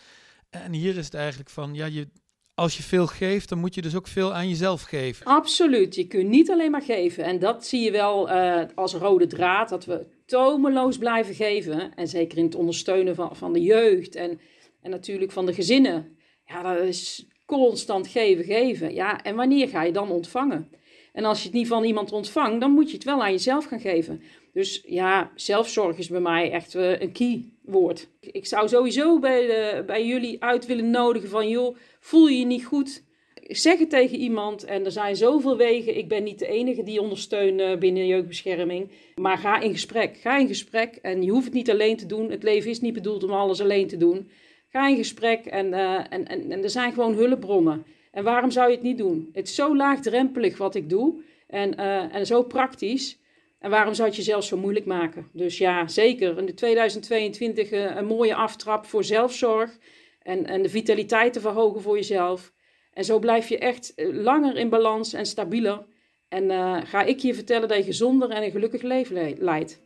En 0.51 0.73
hier 0.73 0.97
is 0.97 1.05
het 1.05 1.15
eigenlijk 1.15 1.51
van, 1.51 1.75
ja, 1.75 1.87
je, 1.87 2.09
als 2.55 2.77
je 2.77 2.83
veel 2.83 3.07
geeft, 3.07 3.49
dan 3.49 3.59
moet 3.59 3.75
je 3.75 3.83
dus 3.83 3.97
ook 3.97 4.07
veel 4.07 4.35
aan 4.35 4.49
jezelf 4.49 4.83
geven. 4.83 5.27
Absoluut, 5.27 5.95
je 5.95 6.07
kunt 6.07 6.29
niet 6.29 6.51
alleen 6.51 6.71
maar 6.71 6.83
geven. 6.83 7.25
En 7.25 7.39
dat 7.39 7.67
zie 7.67 7.81
je 7.81 7.91
wel 7.91 8.31
uh, 8.31 8.63
als 8.75 8.95
rode 8.95 9.27
draad, 9.27 9.69
dat 9.69 9.85
we 9.85 10.07
tomeloos 10.27 10.99
blijven 10.99 11.35
geven. 11.35 11.95
En 11.95 12.09
zeker 12.09 12.39
in 12.39 12.45
het 12.45 12.55
ondersteunen 12.55 13.15
van, 13.15 13.37
van 13.37 13.53
de 13.53 13.63
jeugd 13.63 14.15
en, 14.15 14.41
en 14.83 14.91
natuurlijk 14.91 15.33
van 15.33 15.47
de 15.47 15.55
gezinnen. 15.55 16.17
Ja, 16.45 16.63
dat 16.63 16.85
is 16.85 17.27
constant 17.47 18.07
geven, 18.07 18.45
geven. 18.45 18.95
Ja, 18.95 19.23
en 19.23 19.37
wanneer 19.37 19.69
ga 19.69 19.83
je 19.83 19.93
dan 19.93 20.11
ontvangen? 20.11 20.71
En 21.13 21.25
als 21.25 21.39
je 21.39 21.45
het 21.45 21.55
niet 21.55 21.69
van 21.69 21.85
iemand 21.85 22.13
ontvangt, 22.13 22.61
dan 22.61 22.71
moet 22.71 22.89
je 22.91 22.95
het 22.95 23.05
wel 23.05 23.23
aan 23.23 23.31
jezelf 23.31 23.65
gaan 23.65 23.81
geven. 23.81 24.23
Dus 24.59 24.83
ja, 24.87 25.31
zelfzorg 25.35 25.99
is 25.99 26.09
bij 26.09 26.21
mij 26.21 26.51
echt 26.51 26.75
uh, 26.75 27.01
een 27.01 27.13
key 27.13 27.45
woord. 27.63 28.09
Ik 28.21 28.47
zou 28.47 28.69
sowieso 28.69 29.19
bij, 29.19 29.47
de, 29.47 29.83
bij 29.87 30.07
jullie 30.07 30.43
uit 30.43 30.67
willen 30.67 30.91
nodigen 30.91 31.29
van, 31.29 31.49
joh, 31.49 31.77
voel 32.01 32.27
je 32.27 32.39
je 32.39 32.45
niet 32.45 32.65
goed? 32.65 33.05
Zeg 33.35 33.79
het 33.79 33.91
tegen 33.91 34.19
iemand 34.19 34.65
en 34.65 34.85
er 34.85 34.91
zijn 34.91 35.17
zoveel 35.17 35.57
wegen. 35.57 35.97
Ik 35.97 36.09
ben 36.09 36.23
niet 36.23 36.39
de 36.39 36.47
enige 36.47 36.83
die 36.83 37.01
ondersteunt 37.01 37.79
binnen 37.79 38.07
jeugdbescherming. 38.07 38.91
Maar 39.15 39.39
ga 39.39 39.61
in 39.61 39.73
gesprek. 39.73 40.17
Ga 40.17 40.39
in 40.39 40.47
gesprek 40.47 40.99
en 41.03 41.23
je 41.23 41.31
hoeft 41.31 41.45
het 41.45 41.55
niet 41.55 41.71
alleen 41.71 41.97
te 41.97 42.07
doen. 42.07 42.31
Het 42.31 42.43
leven 42.43 42.71
is 42.71 42.81
niet 42.81 42.95
bedoeld 42.95 43.25
om 43.25 43.31
alles 43.31 43.61
alleen 43.61 43.87
te 43.89 43.97
doen. 43.97 44.31
Ga 44.69 44.89
in 44.89 44.97
gesprek 44.97 45.47
en, 45.47 45.67
uh, 45.67 46.13
en, 46.13 46.27
en, 46.27 46.63
er 46.63 46.71
zijn 46.71 46.93
gewoon 46.93 47.15
hulpbronnen. 47.15 47.85
En 48.11 48.25
waarom 48.25 48.51
zou 48.51 48.69
je 48.69 48.75
het 48.75 48.85
niet 48.85 48.99
doen? 48.99 49.29
Het 49.33 49.49
is 49.49 49.55
zo 49.55 49.77
laagdrempelig 49.77 50.59
wat 50.59 50.75
ik 50.75 50.89
doe 50.89 51.23
en, 51.47 51.77
en 52.11 52.27
zo 52.27 52.43
praktisch. 52.43 53.19
En 53.59 53.71
waarom 53.71 53.95
zou 53.95 54.09
het 54.09 54.17
jezelf 54.17 54.45
zo 54.45 54.57
moeilijk 54.57 54.87
maken? 54.87 55.29
Dus 55.33 55.59
ja, 55.59 55.89
zeker. 55.89 56.39
In 56.39 56.47
de 56.47 56.55
2022 56.55 57.73
uh, 57.73 57.97
een 57.97 58.07
mooie 58.07 58.35
aftrap 58.35 58.87
voor 58.87 59.05
zelfzorg. 59.05 59.79
En, 60.23 60.47
en 60.47 60.63
de 60.63 60.69
vitaliteit 60.69 61.33
te 61.33 61.41
verhogen 61.41 61.81
voor 61.81 61.97
jezelf. 61.97 62.53
En 62.93 63.05
zo 63.05 63.19
blijf 63.19 63.49
je 63.49 63.59
echt 63.59 63.95
eh, 63.95 64.09
langer 64.13 64.57
in 64.57 64.69
balans 64.69 65.13
en 65.13 65.27
stabieler. 65.27 65.87
En 66.29 66.45
uh, 66.51 66.77
ga 66.85 67.03
ik 67.03 67.19
je 67.19 67.35
vertellen 67.35 67.69
dat 67.69 67.77
je 67.77 67.85
gezonder 67.85 68.31
en 68.31 68.43
een 68.43 68.51
gelukkig 68.51 68.83
leven 68.83 69.37
leidt. 69.39 69.81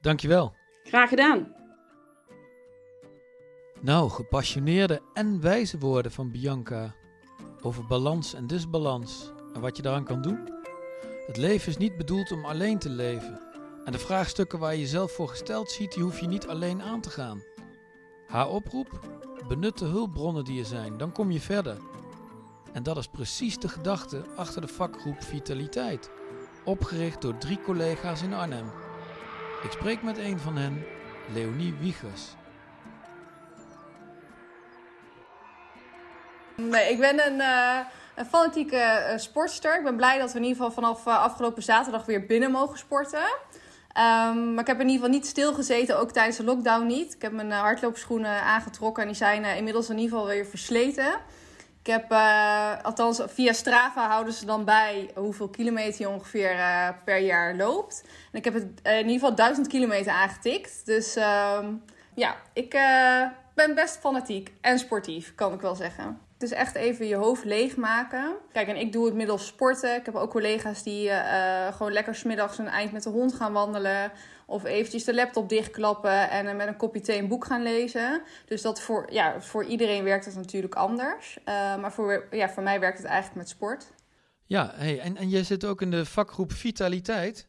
Dankjewel. 0.00 0.54
Graag 0.82 1.08
gedaan. 1.08 1.54
Nou, 3.80 4.10
gepassioneerde 4.10 5.00
en 5.14 5.40
wijze 5.40 5.78
woorden 5.78 6.12
van 6.12 6.30
Bianca 6.30 6.94
over 7.62 7.86
balans 7.86 8.34
en 8.34 8.46
disbalans 8.46 9.32
en 9.54 9.60
wat 9.60 9.76
je 9.76 9.82
daaraan 9.82 10.04
kan 10.04 10.22
doen. 10.22 10.57
Het 11.28 11.36
leven 11.36 11.68
is 11.68 11.76
niet 11.76 11.96
bedoeld 11.96 12.32
om 12.32 12.44
alleen 12.44 12.78
te 12.78 12.88
leven. 12.88 13.40
En 13.84 13.92
de 13.92 13.98
vraagstukken 13.98 14.58
waar 14.58 14.72
je 14.72 14.80
jezelf 14.80 15.12
voor 15.12 15.28
gesteld 15.28 15.70
ziet, 15.70 15.92
die 15.92 16.02
hoef 16.02 16.20
je 16.20 16.26
niet 16.26 16.46
alleen 16.46 16.82
aan 16.82 17.00
te 17.00 17.10
gaan. 17.10 17.42
Haar 18.26 18.48
oproep? 18.48 19.00
Benut 19.48 19.78
de 19.78 19.84
hulpbronnen 19.84 20.44
die 20.44 20.60
er 20.60 20.66
zijn, 20.66 20.96
dan 20.96 21.12
kom 21.12 21.30
je 21.30 21.40
verder. 21.40 21.76
En 22.72 22.82
dat 22.82 22.96
is 22.96 23.06
precies 23.06 23.58
de 23.58 23.68
gedachte 23.68 24.24
achter 24.36 24.60
de 24.60 24.68
vakgroep 24.68 25.22
Vitaliteit, 25.22 26.10
opgericht 26.64 27.22
door 27.22 27.38
drie 27.38 27.60
collega's 27.60 28.22
in 28.22 28.34
Arnhem. 28.34 28.70
Ik 29.62 29.70
spreek 29.70 30.02
met 30.02 30.18
een 30.18 30.38
van 30.38 30.56
hen, 30.56 30.84
Leonie 31.32 31.74
Wiegers. 31.74 32.22
Nee, 36.56 36.92
ik 36.92 36.98
ben 36.98 37.26
een, 37.26 37.38
uh, 37.38 37.78
een 38.18 38.26
fanatieke 38.26 38.76
uh, 38.76 39.18
sportster. 39.18 39.76
Ik 39.76 39.84
ben 39.84 39.96
blij 39.96 40.18
dat 40.18 40.32
we 40.32 40.38
in 40.38 40.44
ieder 40.44 40.56
geval 40.56 40.82
vanaf 40.82 41.06
uh, 41.06 41.22
afgelopen 41.22 41.62
zaterdag 41.62 42.04
weer 42.04 42.26
binnen 42.26 42.50
mogen 42.50 42.78
sporten. 42.78 43.28
Ehm, 43.92 44.54
maar 44.54 44.60
ik 44.60 44.66
heb 44.66 44.80
in 44.80 44.88
ieder 44.88 45.00
geval 45.00 45.08
niet 45.08 45.26
stilgezeten, 45.26 45.98
ook 45.98 46.10
tijdens 46.10 46.36
de 46.36 46.44
lockdown 46.44 46.86
niet. 46.86 47.14
Ik 47.14 47.22
heb 47.22 47.32
mijn 47.32 47.48
uh, 47.48 47.60
hardloopschoenen 47.60 48.42
aangetrokken 48.42 49.02
en 49.02 49.08
die 49.08 49.16
zijn 49.18 49.44
inmiddels 49.44 49.88
in 49.88 49.98
ieder 49.98 50.10
geval 50.10 50.26
weer 50.26 50.46
versleten. 50.46 51.14
Ik 51.82 51.94
heb, 51.94 52.12
althans 52.82 53.20
via 53.26 53.52
Strava 53.52 54.08
houden 54.08 54.32
ze 54.32 54.46
dan 54.46 54.64
bij 54.64 55.10
hoeveel 55.14 55.48
kilometer 55.48 56.00
je 56.00 56.08
ongeveer 56.08 56.56
per 57.04 57.18
jaar 57.18 57.54
loopt. 57.54 58.04
En 58.32 58.38
ik 58.38 58.44
heb 58.44 58.54
het 58.54 58.80
in 58.82 58.96
ieder 58.96 59.12
geval 59.12 59.34
1000 59.34 59.66
kilometer 59.66 60.12
aangetikt. 60.12 60.86
Dus 60.86 61.16
ehm, 61.16 61.74
ja, 62.14 62.36
ik 62.52 62.70
ben 63.54 63.74
best 63.74 63.96
fanatiek 63.96 64.52
en 64.60 64.78
sportief, 64.78 65.34
kan 65.34 65.52
ik 65.52 65.60
wel 65.60 65.74
zeggen. 65.74 66.27
Dus 66.38 66.50
echt 66.50 66.74
even 66.74 67.06
je 67.06 67.14
hoofd 67.14 67.44
leegmaken. 67.44 68.36
Kijk, 68.52 68.68
en 68.68 68.76
ik 68.76 68.92
doe 68.92 69.04
het 69.04 69.14
middels 69.14 69.46
sporten. 69.46 69.94
Ik 69.94 70.06
heb 70.06 70.14
ook 70.14 70.30
collega's 70.30 70.82
die 70.82 71.08
uh, 71.08 71.72
gewoon 71.72 71.92
lekker 71.92 72.14
smiddags 72.14 72.58
een 72.58 72.68
eind 72.68 72.92
met 72.92 73.02
de 73.02 73.10
hond 73.10 73.34
gaan 73.34 73.52
wandelen. 73.52 74.12
Of 74.46 74.64
eventjes 74.64 75.04
de 75.04 75.14
laptop 75.14 75.48
dichtklappen 75.48 76.30
en 76.30 76.46
uh, 76.46 76.54
met 76.54 76.66
een 76.66 76.76
kopje 76.76 77.00
thee 77.00 77.18
een 77.18 77.28
boek 77.28 77.44
gaan 77.44 77.62
lezen. 77.62 78.22
Dus 78.46 78.62
dat 78.62 78.80
voor, 78.80 79.06
ja, 79.12 79.40
voor 79.40 79.64
iedereen 79.64 80.04
werkt 80.04 80.24
het 80.24 80.34
natuurlijk 80.34 80.74
anders. 80.74 81.38
Uh, 81.38 81.44
maar 81.76 81.92
voor, 81.92 82.26
ja, 82.30 82.48
voor 82.48 82.62
mij 82.62 82.80
werkt 82.80 82.98
het 82.98 83.06
eigenlijk 83.06 83.36
met 83.38 83.48
sport. 83.48 83.86
Ja, 84.46 84.72
hey, 84.74 85.00
en, 85.00 85.16
en 85.16 85.28
jij 85.28 85.42
zit 85.42 85.64
ook 85.64 85.82
in 85.82 85.90
de 85.90 86.04
vakgroep 86.04 86.52
Vitaliteit. 86.52 87.46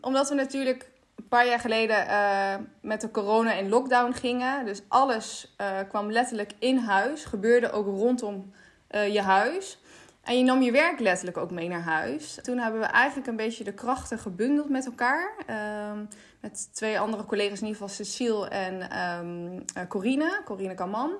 Omdat 0.00 0.28
we 0.28 0.34
natuurlijk 0.34 0.90
een 1.18 1.28
paar 1.28 1.46
jaar 1.46 1.60
geleden 1.60 2.06
uh, 2.06 2.54
met 2.80 3.00
de 3.00 3.10
corona 3.10 3.52
in 3.52 3.68
lockdown 3.68 4.12
gingen. 4.12 4.64
Dus 4.64 4.82
alles 4.88 5.54
uh, 5.60 5.78
kwam 5.88 6.12
letterlijk 6.12 6.52
in 6.58 6.76
huis. 6.76 7.24
Gebeurde 7.24 7.70
ook 7.70 7.86
rondom 7.86 8.52
uh, 8.90 9.12
je 9.12 9.20
huis. 9.20 9.78
En 10.22 10.38
je 10.38 10.44
nam 10.44 10.62
je 10.62 10.72
werk 10.72 11.00
letterlijk 11.00 11.36
ook 11.36 11.50
mee 11.50 11.68
naar 11.68 11.82
huis. 11.82 12.38
Toen 12.42 12.58
hebben 12.58 12.80
we 12.80 12.86
eigenlijk 12.86 13.26
een 13.28 13.36
beetje 13.36 13.64
de 13.64 13.72
krachten 13.72 14.18
gebundeld 14.18 14.68
met 14.68 14.86
elkaar. 14.86 15.32
Ehm, 15.46 16.04
met 16.40 16.74
twee 16.74 17.00
andere 17.00 17.24
collega's, 17.24 17.60
in 17.60 17.66
ieder 17.66 17.82
geval 17.82 18.04
Cecile 18.04 18.48
en 18.48 18.98
um, 19.26 19.64
Corine, 19.88 20.40
Corine 20.44 20.74
Kaman. 20.74 21.12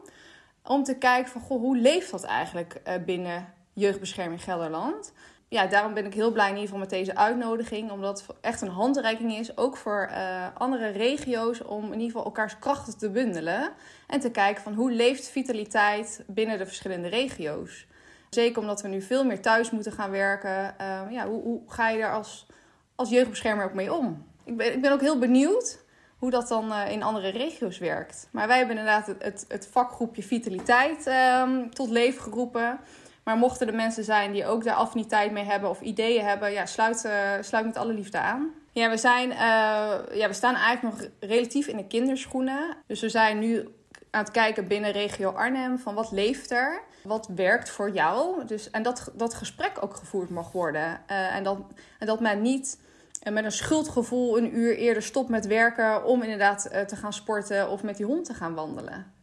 Om 0.63 0.85
te 0.85 0.95
kijken 0.95 1.33
van, 1.33 1.41
goh, 1.41 1.61
hoe 1.61 1.77
leeft 1.77 2.11
dat 2.11 2.25
eigenlijk 2.25 2.81
binnen 3.05 3.53
Jeugdbescherming 3.73 4.43
Gelderland? 4.43 5.13
Ja, 5.49 5.67
daarom 5.67 5.95
ben 5.95 6.07
ik 6.07 6.15
heel 6.15 6.33
blij 6.33 6.49
in 6.49 6.55
ieder 6.55 6.69
geval 6.69 6.81
met 6.81 6.91
deze 6.91 7.17
uitnodiging. 7.17 7.91
Omdat 7.91 8.21
het 8.21 8.37
echt 8.41 8.61
een 8.61 8.69
handreiking 8.69 9.37
is, 9.37 9.57
ook 9.57 9.77
voor 9.77 10.09
uh, 10.11 10.47
andere 10.55 10.89
regio's, 10.89 11.65
om 11.65 11.85
in 11.85 11.93
ieder 11.93 12.07
geval 12.07 12.25
elkaars 12.25 12.59
krachten 12.59 12.99
te 12.99 13.11
bundelen. 13.11 13.73
En 14.07 14.21
te 14.21 14.31
kijken 14.31 14.63
van 14.63 14.75
hoe 14.75 14.93
leeft 14.93 15.29
vitaliteit 15.29 16.25
binnen 16.27 16.59
de 16.59 16.67
verschillende 16.67 17.09
regio's. 17.09 17.87
Zeker 18.31 18.61
omdat 18.61 18.83
we 18.83 18.89
nu 18.89 19.03
veel 19.03 19.25
meer 19.25 19.41
thuis 19.41 19.71
moeten 19.71 19.93
gaan 19.93 20.11
werken. 20.11 20.75
Uh, 20.81 21.01
ja, 21.11 21.27
hoe, 21.27 21.43
hoe, 21.43 21.61
ga 21.67 21.89
je 21.89 21.99
daar 21.99 22.13
als, 22.13 22.47
als 22.95 23.09
jeugdbeschermer 23.09 23.65
ook 23.65 23.75
mee 23.75 23.95
om? 23.95 24.27
Ik 24.45 24.57
ben, 24.57 24.73
ik 24.73 24.81
ben 24.81 24.93
ook 24.93 25.01
heel 25.01 25.19
benieuwd 25.19 25.79
hoe 26.19 26.31
dat 26.31 26.49
dan 26.49 26.71
uh, 26.71 26.91
in 26.91 27.03
andere 27.03 27.29
regio's 27.29 27.79
werkt. 27.79 28.29
Maar 28.33 28.47
wij 28.47 28.59
hebben 28.59 28.79
inderdaad 28.79 29.07
het, 29.07 29.23
het, 29.23 29.45
het 29.49 29.69
vakgroepje 29.71 30.23
Vitaliteit 30.23 31.07
ehm, 31.07 31.69
tot 31.69 31.91
leven 31.91 32.23
geroepen. 32.23 32.79
Maar 33.29 33.37
mochten 33.37 33.67
er 33.67 33.75
mensen 33.75 34.05
zijn 34.05 34.33
die 34.33 34.47
ook 34.47 34.65
daar 34.65 34.75
affiniteit 34.75 35.33
mee 35.33 35.45
hebben 35.45 35.71
of 35.71 35.81
ideeën 35.81 36.25
hebben, 36.25 36.53
ja, 36.53 36.67
sluit, 36.67 37.05
uh, 37.05 37.13
sluit 37.41 37.67
met 37.67 37.77
alle 37.77 37.93
liefde 37.93 38.19
aan. 38.19 38.51
Ja, 38.73 38.91
we, 38.91 38.97
zijn, 38.97 39.31
uh, 39.31 39.37
ja, 40.19 40.27
we 40.29 40.33
staan 40.33 40.55
eigenlijk 40.55 40.97
nog 40.97 41.09
relatief 41.31 41.67
in 41.67 41.77
de 41.77 41.87
kinderschoenen. 41.87 42.77
Dus 42.87 43.01
we 43.01 43.09
zijn 43.09 43.39
nu 43.39 43.69
aan 44.11 44.23
het 44.23 44.31
kijken 44.31 44.67
binnen 44.67 44.91
regio 44.91 45.31
Arnhem 45.31 45.79
van 45.79 45.95
wat 45.95 46.11
leeft 46.11 46.51
er, 46.51 46.83
wat 47.03 47.29
werkt 47.35 47.71
voor 47.71 47.91
jou. 47.91 48.47
Dus, 48.47 48.71
en 48.71 48.83
dat 48.83 49.13
dat 49.15 49.35
gesprek 49.35 49.73
ook 49.81 49.95
gevoerd 49.95 50.31
mag 50.31 50.53
worden. 50.53 51.01
Uh, 51.11 51.35
en, 51.35 51.45
dat, 51.45 51.59
en 51.99 52.07
dat 52.07 52.21
men 52.21 52.43
niet 52.43 52.79
met 53.31 53.45
een 53.45 53.53
schuldgevoel 53.53 54.39
een 54.39 54.57
uur 54.57 54.77
eerder 54.77 55.03
stopt 55.03 55.29
met 55.29 55.47
werken 55.47 56.05
om 56.05 56.23
inderdaad 56.23 56.71
te 56.87 56.97
gaan 56.97 57.13
sporten 57.13 57.71
of 57.71 57.83
met 57.83 57.97
die 57.97 58.07
hond 58.07 58.25
te 58.25 58.35
gaan 58.35 58.55
wandelen. 58.55 59.18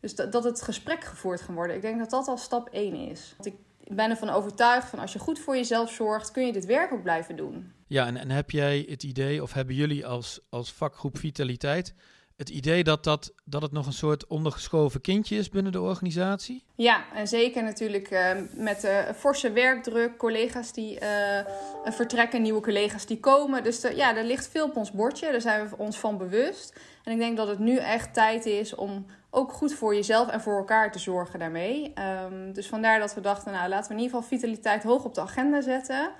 Dus 0.00 0.14
dat, 0.14 0.32
dat 0.32 0.44
het 0.44 0.62
gesprek 0.62 1.04
gevoerd 1.04 1.44
kan 1.44 1.54
worden. 1.54 1.76
Ik 1.76 1.82
denk 1.82 1.98
dat 1.98 2.10
dat 2.10 2.28
al 2.28 2.36
stap 2.36 2.68
1 2.68 2.94
is. 2.94 3.34
Want 3.36 3.46
ik 3.46 3.56
ben 3.96 4.10
ervan 4.10 4.28
overtuigd 4.28 4.88
van 4.88 4.98
als 4.98 5.12
je 5.12 5.18
goed 5.18 5.38
voor 5.38 5.56
jezelf 5.56 5.90
zorgt, 5.90 6.30
kun 6.30 6.46
je 6.46 6.52
dit 6.52 6.64
werk 6.64 6.92
ook 6.92 7.02
blijven 7.02 7.36
doen. 7.36 7.72
Ja, 7.86 8.06
en, 8.06 8.16
en 8.16 8.30
heb 8.30 8.50
jij 8.50 8.86
het 8.88 9.02
idee, 9.02 9.42
of 9.42 9.52
hebben 9.52 9.74
jullie 9.74 10.06
als, 10.06 10.40
als 10.48 10.72
vakgroep 10.72 11.18
Vitaliteit 11.18 11.94
het 12.36 12.48
idee 12.48 12.84
dat, 12.84 13.04
dat, 13.04 13.32
dat 13.44 13.62
het 13.62 13.72
nog 13.72 13.86
een 13.86 13.92
soort 13.92 14.26
ondergeschoven 14.26 15.00
kindje 15.00 15.36
is 15.36 15.48
binnen 15.48 15.72
de 15.72 15.80
organisatie? 15.80 16.64
Ja, 16.74 17.04
en 17.14 17.28
zeker 17.28 17.62
natuurlijk 17.62 18.10
uh, 18.10 18.30
met 18.54 18.80
de 18.80 19.12
forse 19.16 19.52
werkdruk, 19.52 20.16
collega's 20.16 20.72
die 20.72 21.00
uh, 21.00 21.40
vertrekken, 21.84 22.42
nieuwe 22.42 22.60
collega's 22.60 23.06
die 23.06 23.20
komen. 23.20 23.64
Dus 23.64 23.80
de, 23.80 23.96
ja, 23.96 24.16
er 24.16 24.24
ligt 24.24 24.48
veel 24.48 24.64
op 24.64 24.76
ons 24.76 24.92
bordje, 24.92 25.30
daar 25.30 25.40
zijn 25.40 25.68
we 25.68 25.76
ons 25.76 25.98
van 25.98 26.18
bewust. 26.18 26.80
En 27.04 27.12
ik 27.12 27.18
denk 27.18 27.36
dat 27.36 27.48
het 27.48 27.58
nu 27.58 27.76
echt 27.76 28.14
tijd 28.14 28.46
is 28.46 28.74
om 28.74 29.06
ook 29.36 29.52
goed 29.52 29.74
voor 29.74 29.94
jezelf 29.94 30.28
en 30.28 30.40
voor 30.40 30.56
elkaar 30.56 30.92
te 30.92 30.98
zorgen 30.98 31.38
daarmee. 31.38 31.92
Um, 32.24 32.52
dus 32.52 32.68
vandaar 32.68 32.98
dat 32.98 33.14
we 33.14 33.20
dachten, 33.20 33.52
nou 33.52 33.68
laten 33.68 33.88
we 33.88 33.94
in 33.94 34.02
ieder 34.02 34.16
geval 34.16 34.38
vitaliteit 34.38 34.82
hoog 34.82 35.04
op 35.04 35.14
de 35.14 35.20
agenda 35.20 35.60
zetten. 35.60 36.10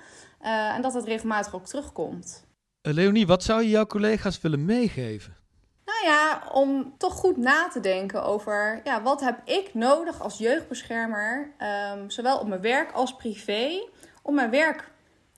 Uh, 0.41 0.75
en 0.75 0.81
dat 0.81 0.93
het 0.93 1.05
regelmatig 1.05 1.55
ook 1.55 1.65
terugkomt. 1.65 2.45
Leonie, 2.81 3.27
wat 3.27 3.43
zou 3.43 3.61
je 3.61 3.69
jouw 3.69 3.85
collega's 3.85 4.41
willen 4.41 4.65
meegeven? 4.65 5.35
Nou 5.85 6.05
ja, 6.05 6.41
om 6.51 6.93
toch 6.97 7.13
goed 7.13 7.37
na 7.37 7.67
te 7.67 7.79
denken 7.79 8.23
over 8.23 8.81
ja, 8.83 9.01
wat 9.01 9.21
heb 9.21 9.41
ik 9.45 9.73
nodig 9.73 10.21
als 10.21 10.37
jeugdbeschermer, 10.37 11.53
um, 11.93 12.09
zowel 12.09 12.39
op 12.39 12.47
mijn 12.47 12.61
werk 12.61 12.91
als 12.91 13.15
privé, 13.15 13.87
om 14.21 14.35
mijn 14.35 14.49
werk 14.49 14.91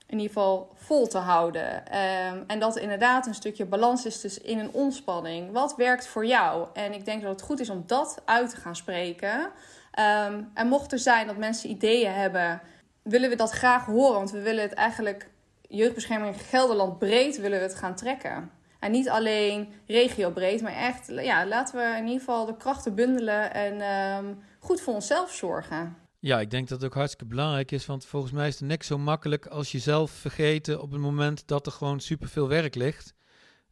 in 0.10 0.20
ieder 0.20 0.34
geval 0.34 0.72
vol 0.76 1.08
te 1.08 1.18
houden. 1.18 1.76
Um, 1.76 2.44
en 2.48 2.60
dat 2.60 2.78
inderdaad 2.78 3.28
een 3.28 3.34
stukje 3.34 3.66
balans 3.66 4.06
is 4.06 4.22
dus 4.22 4.38
in 4.38 4.60
een 4.60 4.72
ontspanning. 4.72 5.52
Wat 5.52 5.76
werkt 5.76 6.08
voor 6.08 6.26
jou? 6.26 6.68
En 6.74 6.94
ik 6.94 7.06
denk 7.06 7.22
dat 7.22 7.32
het 7.32 7.42
goed 7.42 7.60
is 7.60 7.70
om 7.70 7.84
dat 7.86 8.22
uit 8.26 8.50
te 8.50 8.56
gaan 8.56 8.76
spreken. 8.76 9.40
Um, 9.40 10.52
en 10.54 10.68
mocht 10.68 10.92
er 10.92 11.00
zijn 11.00 11.28
dat 11.28 11.38
mensen 11.38 11.70
ideeën 11.70 12.12
hebben, 12.12 12.62
willen 13.02 13.30
we 13.30 13.36
dat 13.36 13.52
graag 13.52 13.86
horen. 13.86 14.14
Want 14.14 14.32
we 14.32 14.42
willen 14.42 14.64
het 14.64 14.74
eigenlijk, 14.74 15.30
jeugdbescherming 15.62 16.42
Gelderland 16.42 17.00
breed, 17.00 17.38
willen 17.38 17.58
we 17.58 17.66
het 17.66 17.76
gaan 17.76 17.96
trekken. 17.96 18.52
En 18.80 18.92
niet 18.92 19.10
alleen 19.10 19.74
regiobreed, 19.88 20.62
maar 20.62 20.76
echt, 20.76 21.08
ja, 21.08 21.46
laten 21.46 21.78
we 21.78 21.98
in 21.98 22.04
ieder 22.06 22.20
geval 22.20 22.46
de 22.46 22.58
krachten 22.58 22.96
bundelen 22.96 23.54
en 23.54 23.82
um, 23.82 24.44
goed 24.60 24.82
voor 24.82 24.94
onszelf 24.94 25.32
zorgen. 25.32 25.98
Ja, 26.22 26.40
ik 26.40 26.52
denk 26.52 26.68
dat 26.68 26.82
het 26.82 26.90
ook 26.90 26.96
hartstikke 26.96 27.26
belangrijk 27.26 27.72
is, 27.72 27.86
want 27.86 28.06
volgens 28.06 28.32
mij 28.32 28.48
is 28.48 28.60
het 28.60 28.68
niks 28.68 28.88
zo 28.88 28.98
makkelijk 28.98 29.46
als 29.46 29.72
jezelf 29.72 30.12
vergeten 30.12 30.82
op 30.82 30.92
het 30.92 31.02
moment 31.02 31.48
dat 31.48 31.66
er 31.66 31.72
gewoon 31.72 32.00
superveel 32.00 32.48
werk 32.48 32.76
ligt. 32.76 33.14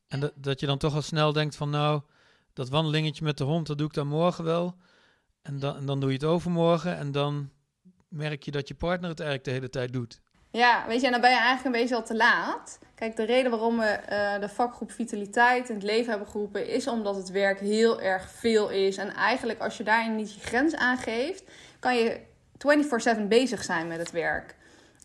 En 0.07 0.19
dat, 0.19 0.33
dat 0.36 0.60
je 0.60 0.65
dan 0.65 0.77
toch 0.77 0.95
al 0.95 1.01
snel 1.01 1.33
denkt 1.33 1.55
van 1.55 1.69
nou, 1.69 2.01
dat 2.53 2.69
wandelingetje 2.69 3.23
met 3.23 3.38
de 3.38 3.43
hond, 3.43 3.67
dat 3.67 3.77
doe 3.77 3.88
ik 3.88 3.93
dan 3.93 4.07
morgen 4.07 4.43
wel. 4.43 4.75
En 5.41 5.60
dan, 5.60 5.86
dan 5.86 5.99
doe 5.99 6.10
je 6.10 6.15
het 6.15 6.25
overmorgen 6.25 6.97
en 6.97 7.12
dan 7.12 7.49
merk 8.07 8.43
je 8.43 8.51
dat 8.51 8.67
je 8.67 8.75
partner 8.75 9.10
het 9.10 9.19
eigenlijk 9.19 9.49
de 9.49 9.55
hele 9.55 9.69
tijd 9.69 9.93
doet. 9.93 10.21
Ja, 10.51 10.86
weet 10.88 10.99
je, 10.99 11.05
en 11.05 11.12
dan 11.12 11.21
ben 11.21 11.29
je 11.29 11.38
eigenlijk 11.38 11.65
een 11.65 11.81
beetje 11.81 11.95
al 11.95 12.03
te 12.03 12.15
laat. 12.15 12.79
Kijk, 12.95 13.15
de 13.15 13.25
reden 13.25 13.51
waarom 13.51 13.77
we 13.77 13.99
uh, 14.10 14.39
de 14.39 14.49
vakgroep 14.49 14.91
Vitaliteit 14.91 15.69
in 15.69 15.75
het 15.75 15.83
leven 15.83 16.10
hebben 16.10 16.27
geroepen, 16.27 16.67
is 16.69 16.88
omdat 16.88 17.15
het 17.15 17.29
werk 17.29 17.60
heel 17.60 18.01
erg 18.01 18.29
veel 18.29 18.69
is. 18.69 18.97
En 18.97 19.13
eigenlijk, 19.13 19.60
als 19.60 19.77
je 19.77 19.83
daarin 19.83 20.15
niet 20.15 20.33
je 20.33 20.39
grens 20.39 20.75
aangeeft, 20.75 21.43
kan 21.79 21.95
je 21.95 22.19
24/7 22.58 23.28
bezig 23.28 23.63
zijn 23.63 23.88
met 23.88 23.98
het 23.98 24.12
werk. 24.12 24.56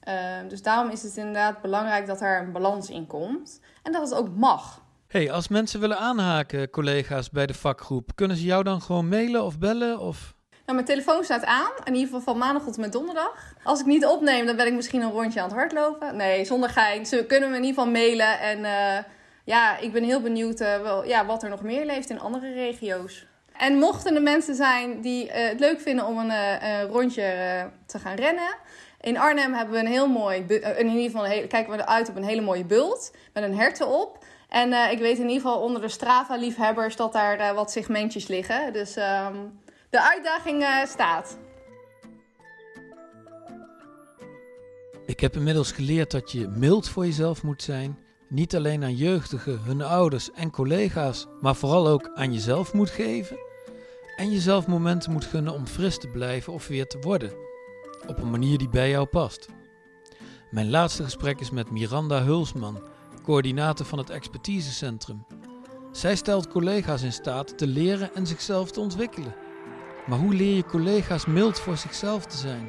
Uh, 0.09 0.15
dus 0.49 0.62
daarom 0.62 0.91
is 0.91 1.03
het 1.03 1.17
inderdaad 1.17 1.61
belangrijk 1.61 2.07
dat 2.07 2.21
er 2.21 2.41
een 2.41 2.53
balans 2.53 2.91
in 2.91 3.07
komt 3.07 3.61
en 3.83 3.93
dat 3.93 4.03
het 4.03 4.19
ook 4.19 4.29
mag. 4.37 4.83
Hey, 5.09 5.31
als 5.31 5.49
mensen 5.49 5.81
willen 5.81 5.99
aanhaken, 5.99 6.71
collega's 6.71 7.31
bij 7.31 7.47
de 7.47 7.55
vakgroep, 7.55 8.11
kunnen 8.15 8.37
ze 8.37 8.45
jou 8.45 8.62
dan 8.62 8.83
gewoon 8.83 9.09
mailen 9.09 9.45
of 9.45 9.59
bellen? 9.59 9.99
Of... 9.99 10.35
Nou, 10.51 10.75
mijn 10.75 10.85
telefoon 10.85 11.25
staat 11.25 11.45
aan, 11.45 11.71
in 11.85 11.95
ieder 11.95 12.07
geval 12.07 12.21
van 12.21 12.38
maandag 12.38 12.62
tot 12.62 12.77
met 12.77 12.93
donderdag. 12.93 13.55
Als 13.62 13.81
ik 13.81 13.87
niet 13.87 14.07
opneem, 14.07 14.47
dan 14.47 14.57
ben 14.57 14.67
ik 14.67 14.73
misschien 14.73 15.03
een 15.03 15.11
rondje 15.11 15.41
aan 15.41 15.49
het 15.49 15.57
hardlopen. 15.57 16.17
Nee, 16.17 16.45
zonder 16.45 16.69
gein. 16.69 17.07
Ze 17.07 17.25
kunnen 17.27 17.51
me 17.51 17.57
in 17.57 17.65
ieder 17.65 17.79
geval 17.79 17.93
mailen. 17.93 18.41
En 18.41 18.59
uh, 18.59 19.05
ja, 19.45 19.79
ik 19.79 19.93
ben 19.93 20.05
heel 20.05 20.21
benieuwd 20.21 20.61
uh, 20.61 20.81
wel, 20.81 21.05
ja, 21.05 21.27
wat 21.27 21.43
er 21.43 21.51
nog 21.51 21.62
meer 21.62 21.87
leeft 21.87 22.11
in 22.11 22.21
andere 22.21 22.53
regio's. 22.53 23.27
En 23.59 23.79
mochten 23.79 24.15
er 24.15 24.23
mensen 24.23 24.55
zijn 24.55 25.01
die 25.01 25.27
uh, 25.27 25.33
het 25.35 25.61
leuk 25.61 25.81
vinden 25.81 26.07
om 26.07 26.19
een, 26.19 26.31
een 26.65 26.87
rondje 26.87 27.23
te 27.87 27.99
gaan 27.99 28.15
rennen. 28.15 28.55
In 29.01 29.19
Arnhem 29.19 29.55
hebben 29.55 29.75
we 29.75 29.81
een 29.81 29.87
heel 29.87 30.09
mooi, 30.09 30.45
in 30.77 30.87
ieder 30.87 31.11
geval 31.11 31.47
kijken 31.49 31.71
we 31.71 31.79
eruit 31.79 32.09
op 32.09 32.17
een 32.17 32.25
hele 32.25 32.41
mooie 32.41 32.65
bult 32.65 33.12
met 33.33 33.43
een 33.43 33.57
herten 33.57 33.88
op. 33.88 34.25
En 34.49 34.91
ik 34.91 34.99
weet 34.99 35.19
in 35.19 35.29
ieder 35.29 35.43
geval 35.43 35.61
onder 35.61 35.81
de 35.83 35.88
Strava-liefhebbers 35.88 36.97
dat 36.97 37.12
daar 37.12 37.55
wat 37.55 37.71
segmentjes 37.71 38.27
liggen. 38.27 38.73
Dus 38.73 38.97
um, 38.97 39.61
de 39.91 40.03
uitdaging 40.03 40.65
staat. 40.87 41.38
Ik 45.07 45.21
heb 45.21 45.35
inmiddels 45.35 45.73
geleerd 45.73 46.11
dat 46.11 46.33
je 46.33 46.49
mild 46.49 46.88
voor 46.88 47.05
jezelf 47.05 47.43
moet 47.43 47.62
zijn. 47.62 47.99
Niet 48.33 48.57
alleen 48.57 48.83
aan 48.83 48.97
jeugdigen, 48.97 49.61
hun 49.62 49.83
ouders 49.83 50.31
en 50.31 50.51
collega's, 50.51 51.27
maar 51.40 51.55
vooral 51.55 51.88
ook 51.88 52.11
aan 52.14 52.33
jezelf 52.33 52.73
moet 52.73 52.90
geven. 52.90 53.37
En 54.16 54.31
jezelf 54.31 54.66
momenten 54.66 55.12
moet 55.12 55.25
gunnen 55.25 55.53
om 55.53 55.66
fris 55.66 55.99
te 55.99 56.09
blijven 56.09 56.53
of 56.53 56.66
weer 56.66 56.87
te 56.87 56.99
worden. 56.99 57.33
Op 58.07 58.18
een 58.18 58.31
manier 58.31 58.59
die 58.59 58.68
bij 58.68 58.90
jou 58.90 59.07
past. 59.07 59.49
Mijn 60.51 60.71
laatste 60.71 61.05
gesprek 61.05 61.40
is 61.40 61.51
met 61.51 61.71
Miranda 61.71 62.23
Hulsman, 62.23 62.83
coördinator 63.23 63.87
van 63.87 63.99
het 63.99 64.11
expertisecentrum. 64.11 65.25
Zij 65.90 66.16
stelt 66.16 66.49
collega's 66.49 67.03
in 67.03 67.12
staat 67.12 67.59
te 67.59 67.66
leren 67.66 68.14
en 68.14 68.27
zichzelf 68.27 68.71
te 68.71 68.81
ontwikkelen. 68.81 69.35
Maar 70.07 70.18
hoe 70.18 70.35
leer 70.35 70.57
je 70.57 70.64
collega's 70.64 71.27
mild 71.27 71.61
voor 71.61 71.77
zichzelf 71.77 72.27
te 72.27 72.37
zijn 72.37 72.68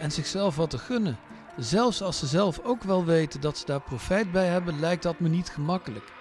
en 0.00 0.12
zichzelf 0.12 0.56
wat 0.56 0.70
te 0.70 0.78
gunnen? 0.78 1.18
Zelfs 1.56 2.02
als 2.02 2.18
ze 2.18 2.26
zelf 2.26 2.60
ook 2.64 2.82
wel 2.82 3.04
weten 3.04 3.40
dat 3.40 3.58
ze 3.58 3.66
daar 3.66 3.80
profijt 3.80 4.32
bij 4.32 4.46
hebben, 4.46 4.80
lijkt 4.80 5.02
dat 5.02 5.20
me 5.20 5.28
niet 5.28 5.48
gemakkelijk. 5.48 6.12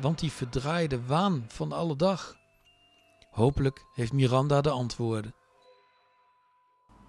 Want 0.00 0.18
die 0.18 0.32
verdraaide 0.32 1.06
waan 1.06 1.44
van 1.48 1.72
alle 1.72 1.96
dag. 1.96 2.36
Hopelijk 3.30 3.86
heeft 3.94 4.12
Miranda 4.12 4.60
de 4.60 4.70
antwoorden. 4.70 5.34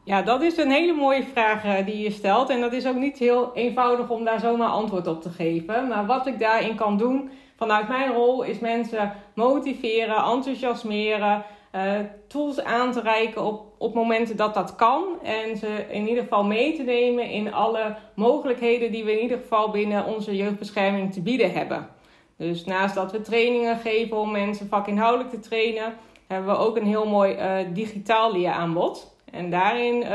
Ja, 0.03 0.21
dat 0.21 0.41
is 0.41 0.57
een 0.57 0.71
hele 0.71 0.93
mooie 0.93 1.23
vraag 1.23 1.65
uh, 1.65 1.85
die 1.85 1.97
je 1.97 2.11
stelt. 2.11 2.49
En 2.49 2.61
dat 2.61 2.73
is 2.73 2.87
ook 2.87 2.95
niet 2.95 3.17
heel 3.17 3.53
eenvoudig 3.53 4.09
om 4.09 4.23
daar 4.23 4.39
zomaar 4.39 4.69
antwoord 4.69 5.07
op 5.07 5.21
te 5.21 5.29
geven. 5.29 5.87
Maar 5.87 6.05
wat 6.05 6.27
ik 6.27 6.39
daarin 6.39 6.75
kan 6.75 6.97
doen 6.97 7.31
vanuit 7.55 7.87
mijn 7.87 8.13
rol 8.13 8.43
is 8.43 8.59
mensen 8.59 9.13
motiveren, 9.35 10.23
enthousiasmeren, 10.23 11.45
uh, 11.75 11.99
tools 12.27 12.63
aan 12.63 12.91
te 12.91 13.01
reiken 13.01 13.43
op, 13.43 13.73
op 13.77 13.93
momenten 13.93 14.37
dat 14.37 14.53
dat 14.53 14.75
kan. 14.75 15.03
En 15.23 15.57
ze 15.57 15.85
in 15.89 16.07
ieder 16.07 16.23
geval 16.23 16.43
mee 16.43 16.75
te 16.75 16.83
nemen 16.83 17.29
in 17.29 17.53
alle 17.53 17.95
mogelijkheden 18.15 18.91
die 18.91 19.03
we 19.03 19.11
in 19.11 19.21
ieder 19.21 19.37
geval 19.37 19.69
binnen 19.69 20.05
onze 20.05 20.35
jeugdbescherming 20.35 21.13
te 21.13 21.21
bieden 21.21 21.51
hebben. 21.51 21.89
Dus 22.37 22.65
naast 22.65 22.95
dat 22.95 23.11
we 23.11 23.21
trainingen 23.21 23.77
geven 23.77 24.17
om 24.17 24.31
mensen 24.31 24.67
vakinhoudelijk 24.67 25.29
te 25.29 25.39
trainen, 25.39 25.93
hebben 26.27 26.51
we 26.51 26.57
ook 26.57 26.77
een 26.77 26.85
heel 26.85 27.07
mooi 27.07 27.35
uh, 27.35 27.73
digitaal 27.73 28.31
leeraanbod. 28.31 29.15
En 29.31 29.49
daarin 29.49 29.95
uh, 29.95 30.09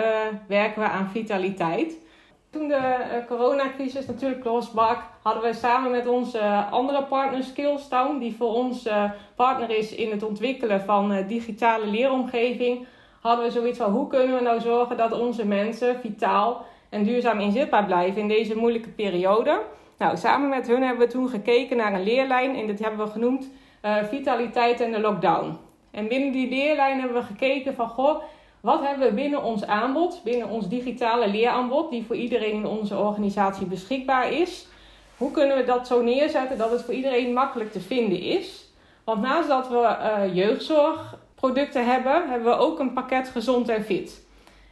werken 0.48 0.82
we 0.82 0.88
aan 0.88 1.10
vitaliteit. 1.12 1.98
Toen 2.52 2.68
de 2.68 2.74
uh, 2.74 3.26
coronacrisis 3.28 4.06
natuurlijk 4.06 4.44
losbrak, 4.44 4.98
hadden 5.22 5.42
we 5.42 5.52
samen 5.52 5.90
met 5.90 6.06
onze 6.06 6.64
andere 6.70 7.02
partner 7.02 7.42
Skillstown, 7.42 8.18
die 8.18 8.36
voor 8.36 8.54
ons 8.54 8.86
uh, 8.86 9.10
partner 9.36 9.70
is 9.70 9.94
in 9.94 10.10
het 10.10 10.22
ontwikkelen 10.22 10.80
van 10.80 11.24
digitale 11.26 11.86
leeromgeving, 11.86 12.86
hadden 13.20 13.44
we 13.44 13.50
zoiets 13.50 13.78
van 13.78 13.90
hoe 13.90 14.06
kunnen 14.06 14.36
we 14.36 14.42
nou 14.42 14.60
zorgen 14.60 14.96
dat 14.96 15.20
onze 15.20 15.46
mensen 15.46 16.00
vitaal 16.00 16.64
en 16.88 17.04
duurzaam 17.04 17.40
inzetbaar 17.40 17.84
blijven 17.84 18.20
in 18.20 18.28
deze 18.28 18.56
moeilijke 18.56 18.90
periode. 18.90 19.60
Nou, 19.98 20.16
samen 20.16 20.48
met 20.48 20.66
hun 20.66 20.82
hebben 20.82 21.06
we 21.06 21.12
toen 21.12 21.28
gekeken 21.28 21.76
naar 21.76 21.92
een 21.92 22.04
leerlijn 22.04 22.56
en 22.56 22.66
dit 22.66 22.78
hebben 22.78 23.06
we 23.06 23.12
genoemd 23.12 23.50
Vitaliteit 24.08 24.80
en 24.80 24.92
de 24.92 25.00
Lockdown. 25.00 25.58
En 25.90 26.08
binnen 26.08 26.32
die 26.32 26.48
leerlijn 26.48 26.98
hebben 26.98 27.20
we 27.20 27.26
gekeken 27.26 27.74
van 27.74 27.88
goh, 27.88 28.22
wat 28.62 28.80
hebben 28.80 29.08
we 29.08 29.14
binnen 29.14 29.42
ons 29.42 29.66
aanbod, 29.66 30.20
binnen 30.24 30.48
ons 30.48 30.68
digitale 30.68 31.28
leeraanbod, 31.28 31.90
die 31.90 32.04
voor 32.06 32.16
iedereen 32.16 32.54
in 32.54 32.66
onze 32.66 32.96
organisatie 32.96 33.66
beschikbaar 33.66 34.32
is? 34.32 34.66
Hoe 35.16 35.30
kunnen 35.30 35.56
we 35.56 35.64
dat 35.64 35.86
zo 35.86 36.02
neerzetten 36.02 36.58
dat 36.58 36.70
het 36.70 36.82
voor 36.82 36.94
iedereen 36.94 37.32
makkelijk 37.32 37.72
te 37.72 37.80
vinden 37.80 38.20
is? 38.20 38.64
Want 39.04 39.20
naast 39.20 39.48
dat 39.48 39.68
we 39.68 39.74
uh, 39.76 40.34
jeugdzorgproducten 40.34 41.86
hebben, 41.86 42.28
hebben 42.28 42.52
we 42.52 42.58
ook 42.58 42.78
een 42.78 42.92
pakket 42.92 43.28
gezond 43.28 43.68
en 43.68 43.84
fit. 43.84 44.24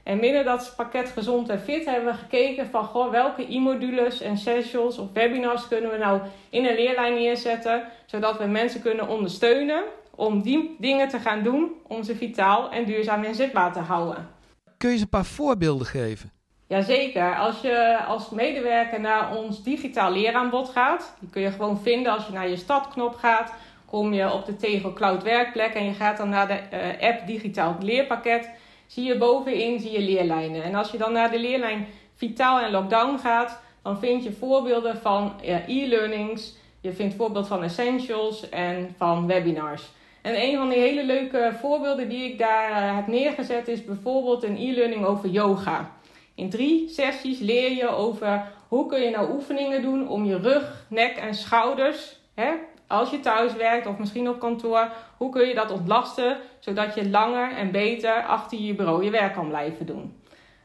En 0.02 0.20
binnen 0.20 0.44
dat 0.44 0.72
pakket 0.76 1.08
gezond 1.08 1.48
en 1.48 1.60
fit 1.60 1.84
hebben 1.84 2.12
we 2.12 2.18
gekeken 2.18 2.66
van 2.66 2.84
goh, 2.84 3.10
welke 3.10 3.46
e-modules 3.54 4.20
en 4.20 4.36
sessions 4.36 4.98
of 4.98 5.12
webinars 5.12 5.68
kunnen 5.68 5.90
we 5.90 5.96
nou 5.96 6.20
in 6.50 6.66
een 6.66 6.74
leerlijn 6.74 7.14
neerzetten, 7.14 7.84
zodat 8.06 8.38
we 8.38 8.44
mensen 8.44 8.82
kunnen 8.82 9.08
ondersteunen 9.08 9.82
om 10.20 10.42
die 10.42 10.76
dingen 10.78 11.08
te 11.08 11.18
gaan 11.18 11.42
doen 11.42 11.72
om 11.86 12.02
ze 12.02 12.16
vitaal 12.16 12.70
en 12.70 12.84
duurzaam 12.84 13.24
inzetbaar 13.24 13.72
te 13.72 13.78
houden. 13.78 14.28
Kun 14.76 14.88
je 14.88 14.94
eens 14.94 15.02
een 15.02 15.08
paar 15.08 15.24
voorbeelden 15.24 15.86
geven? 15.86 16.30
Jazeker. 16.66 17.36
Als 17.36 17.60
je 17.60 17.98
als 18.06 18.30
medewerker 18.30 19.00
naar 19.00 19.36
ons 19.36 19.62
digitaal 19.62 20.12
leeraanbod 20.12 20.68
gaat, 20.68 21.16
die 21.20 21.30
kun 21.30 21.42
je 21.42 21.50
gewoon 21.50 21.80
vinden 21.80 22.12
als 22.12 22.26
je 22.26 22.32
naar 22.32 22.48
je 22.48 22.56
stadknop 22.56 23.14
gaat. 23.14 23.52
Kom 23.86 24.12
je 24.12 24.32
op 24.32 24.46
de 24.46 24.56
Tegel 24.56 24.92
Cloud 24.92 25.22
Werkplek 25.22 25.74
en 25.74 25.84
je 25.84 25.92
gaat 25.92 26.16
dan 26.16 26.28
naar 26.28 26.48
de 26.48 26.60
uh, 26.72 27.08
app 27.08 27.26
Digitaal 27.26 27.76
Leerpakket. 27.80 28.50
Zie 28.86 29.04
je 29.04 29.18
bovenin 29.18 29.80
zie 29.80 29.92
je 29.92 30.00
leerlijnen. 30.00 30.62
En 30.62 30.74
als 30.74 30.90
je 30.90 30.98
dan 30.98 31.12
naar 31.12 31.30
de 31.30 31.40
leerlijn 31.40 31.86
Vitaal 32.14 32.60
en 32.60 32.70
Lockdown 32.70 33.18
gaat, 33.18 33.60
dan 33.82 33.98
vind 33.98 34.24
je 34.24 34.32
voorbeelden 34.32 34.96
van 34.96 35.32
e-learnings. 35.66 36.56
Je 36.80 36.92
vindt 36.92 37.14
voorbeeld 37.14 37.46
van 37.46 37.62
essentials 37.62 38.48
en 38.48 38.94
van 38.96 39.26
webinars. 39.26 39.90
En 40.22 40.42
een 40.42 40.56
van 40.56 40.68
die 40.68 40.78
hele 40.78 41.04
leuke 41.04 41.52
voorbeelden 41.60 42.08
die 42.08 42.24
ik 42.24 42.38
daar 42.38 42.70
uh, 42.70 42.96
heb 42.96 43.06
neergezet 43.06 43.68
is 43.68 43.84
bijvoorbeeld 43.84 44.42
een 44.42 44.56
e-learning 44.56 45.04
over 45.04 45.28
yoga. 45.28 45.90
In 46.34 46.50
drie 46.50 46.88
sessies 46.88 47.38
leer 47.38 47.70
je 47.70 47.88
over 47.88 48.44
hoe 48.68 48.86
kun 48.86 49.00
je 49.00 49.10
nou 49.10 49.32
oefeningen 49.32 49.82
doen 49.82 50.08
om 50.08 50.24
je 50.24 50.38
rug, 50.38 50.84
nek 50.88 51.16
en 51.16 51.34
schouders, 51.34 52.16
hè, 52.34 52.50
als 52.86 53.10
je 53.10 53.20
thuis 53.20 53.54
werkt 53.54 53.86
of 53.86 53.98
misschien 53.98 54.28
op 54.28 54.40
kantoor, 54.40 54.92
hoe 55.16 55.30
kun 55.30 55.48
je 55.48 55.54
dat 55.54 55.70
ontlasten 55.70 56.36
zodat 56.58 56.94
je 56.94 57.10
langer 57.10 57.52
en 57.56 57.70
beter 57.70 58.24
achter 58.24 58.58
je 58.58 58.74
bureau 58.74 59.04
je 59.04 59.10
werk 59.10 59.34
kan 59.34 59.48
blijven 59.48 59.86
doen. 59.86 60.14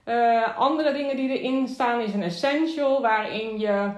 Uh, 0.05 0.57
andere 0.57 0.93
dingen 0.93 1.15
die 1.15 1.39
erin 1.39 1.67
staan 1.67 2.01
is 2.01 2.13
een 2.13 2.23
essential 2.23 3.01
waarin 3.01 3.59
je 3.59 3.89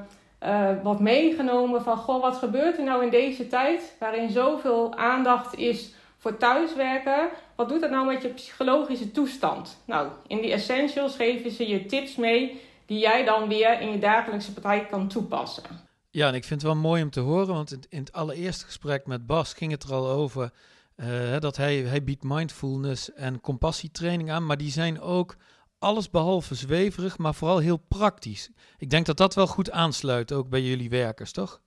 uh, 0.44 0.70
wat 0.84 1.00
meegenomen 1.00 1.84
van, 1.84 1.98
goh, 1.98 2.22
wat 2.22 2.38
gebeurt 2.38 2.78
er 2.78 2.84
nou 2.84 3.04
in 3.04 3.10
deze 3.10 3.48
tijd 3.48 3.96
waarin 4.00 4.30
zoveel 4.30 4.96
aandacht 4.96 5.56
is 5.56 5.94
voor 6.18 6.38
thuiswerken? 6.38 7.30
Wat 7.56 7.70
doet 7.70 7.82
dat 7.82 7.90
nou 7.90 8.06
met 8.06 8.22
je 8.22 8.28
psychologische 8.30 9.12
toestand? 9.12 9.78
Nou, 9.86 10.08
in 10.28 10.42
die 10.42 10.52
essentials 10.52 11.16
geven 11.16 11.52
ze 11.52 11.68
je 11.68 11.86
tips 11.86 12.16
mee 12.16 12.62
die 12.86 13.00
jij 13.00 13.26
dan 13.26 13.48
weer 13.48 13.82
in 13.82 13.92
je 13.92 14.00
dagelijkse 14.00 14.54
praktijk 14.54 14.90
kan 14.90 15.08
toepassen. 15.08 15.64
Ja, 16.10 16.28
en 16.28 16.34
ik 16.34 16.44
vind 16.44 16.62
het 16.62 16.72
wel 16.72 16.82
mooi 16.82 17.04
om 17.04 17.10
te 17.10 17.20
horen, 17.20 17.48
want 17.54 17.78
in 17.90 18.00
het 18.00 18.14
allereerste 18.14 18.66
gesprek 18.66 19.06
met 19.06 19.26
Bas 19.26 19.54
ging 19.54 19.72
het 19.72 19.84
er 19.84 19.94
al 19.94 20.08
over 20.08 20.52
uh, 20.96 21.40
dat 21.40 21.58
hij, 21.58 21.76
hij 21.76 22.04
biedt 22.04 22.24
mindfulness 22.24 23.14
en 23.14 23.42
compassietraining 23.42 24.32
aan, 24.32 24.46
maar 24.46 24.58
die 24.58 24.72
zijn 24.72 25.02
ook 25.02 25.36
alles 25.80 26.10
behalve 26.10 26.56
zweverig, 26.56 27.18
maar 27.18 27.34
vooral 27.34 27.58
heel 27.58 27.80
praktisch. 27.88 28.50
Ik 28.78 28.90
denk 28.90 29.06
dat 29.06 29.18
dat 29.18 29.36
wel 29.36 29.48
goed 29.48 29.72
aansluit 29.72 30.34
ook 30.34 30.50
bij 30.50 30.62
jullie 30.62 30.90
werkers, 30.90 31.32
toch? 31.32 31.62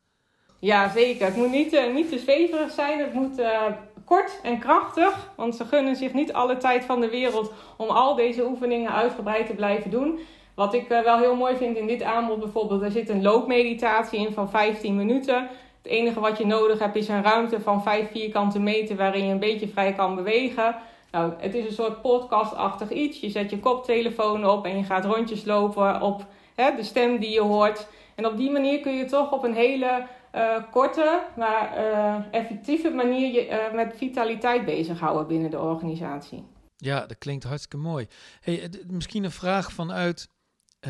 Ja, 0.59 0.89
zeker. 0.89 1.27
Het 1.27 1.37
moet 1.37 1.51
niet, 1.51 1.73
uh, 1.73 1.95
niet 1.95 2.09
te 2.09 2.19
zweverig 2.19 2.71
zijn. 2.71 2.99
Het 2.99 3.13
moet 3.13 3.39
uh, 3.39 3.63
kort 4.05 4.41
en 4.43 4.59
krachtig. 4.59 5.31
Want 5.37 5.57
ze 5.57 5.65
gunnen 5.65 5.97
zich 5.97 6.13
niet 6.13 6.33
alle 6.33 6.57
tijd 6.57 6.85
van 6.85 7.01
de 7.01 7.09
wereld 7.09 7.53
om 7.77 7.89
al 7.89 8.15
deze 8.15 8.47
oefeningen 8.47 8.93
uitgebreid 8.93 9.47
te 9.47 9.55
blijven 9.55 9.91
doen. 9.91 10.19
Wat 10.55 10.75
ik 10.75 10.91
uh, 10.91 11.03
wel 11.03 11.19
heel 11.19 11.37
mooi 11.37 11.57
vind 11.57 11.77
in 11.77 11.87
dit 11.87 12.03
aanbod 12.03 12.41
bijvoorbeeld, 12.41 12.83
er 12.83 12.91
zit 12.91 13.09
een 13.09 13.23
loopmeditatie 13.23 14.19
in 14.19 14.33
van 14.33 14.51
15 14.51 14.97
minuten. 14.97 15.49
Het 15.83 15.93
enige 15.93 16.21
wat 16.21 16.39
je 16.39 16.47
nodig 16.47 16.79
hebt 16.79 16.97
is 16.97 17.09
een 17.09 17.23
ruimte 17.23 17.61
van 17.61 17.83
5 17.83 18.11
vierkante 18.11 18.59
meter 18.59 18.97
waarin 18.97 19.27
je 19.27 19.33
een 19.33 19.39
beetje 19.39 19.69
vrij 19.69 19.93
kan 19.93 20.15
bewegen. 20.15 20.77
Nou, 21.11 21.33
het 21.39 21.55
is 21.55 21.65
een 21.65 21.73
soort 21.73 22.03
podcastachtig 22.03 22.91
iets. 22.91 23.21
Je 23.21 23.31
zet 23.31 23.51
je 23.51 23.59
koptelefoon 23.59 24.47
op 24.47 24.65
en 24.65 24.77
je 24.77 24.85
gaat 24.85 25.05
rondjes 25.05 25.45
lopen 25.45 26.01
op 26.01 26.27
hè, 26.55 26.77
de 26.77 26.83
stem 26.83 27.19
die 27.19 27.31
je 27.31 27.41
hoort. 27.41 27.87
En 28.15 28.27
op 28.27 28.37
die 28.37 28.51
manier 28.51 28.81
kun 28.81 28.93
je 28.93 29.05
toch 29.05 29.33
op 29.33 29.45
een 29.45 29.55
hele 29.55 30.07
uh, 30.35 30.57
korte, 30.71 31.23
maar 31.37 31.79
uh, 31.79 32.17
effectieve 32.31 32.91
manier 32.91 33.33
je, 33.33 33.49
uh, 33.49 33.75
met 33.75 33.97
vitaliteit 33.97 34.65
bezighouden 34.65 35.27
binnen 35.27 35.51
de 35.51 35.59
organisatie. 35.59 36.45
Ja, 36.77 37.07
dat 37.07 37.19
klinkt 37.19 37.45
hartstikke 37.45 37.77
mooi. 37.77 38.07
Hey, 38.41 38.71
misschien 38.87 39.25
een 39.25 39.31
vraag 39.31 39.73
vanuit, 39.73 40.29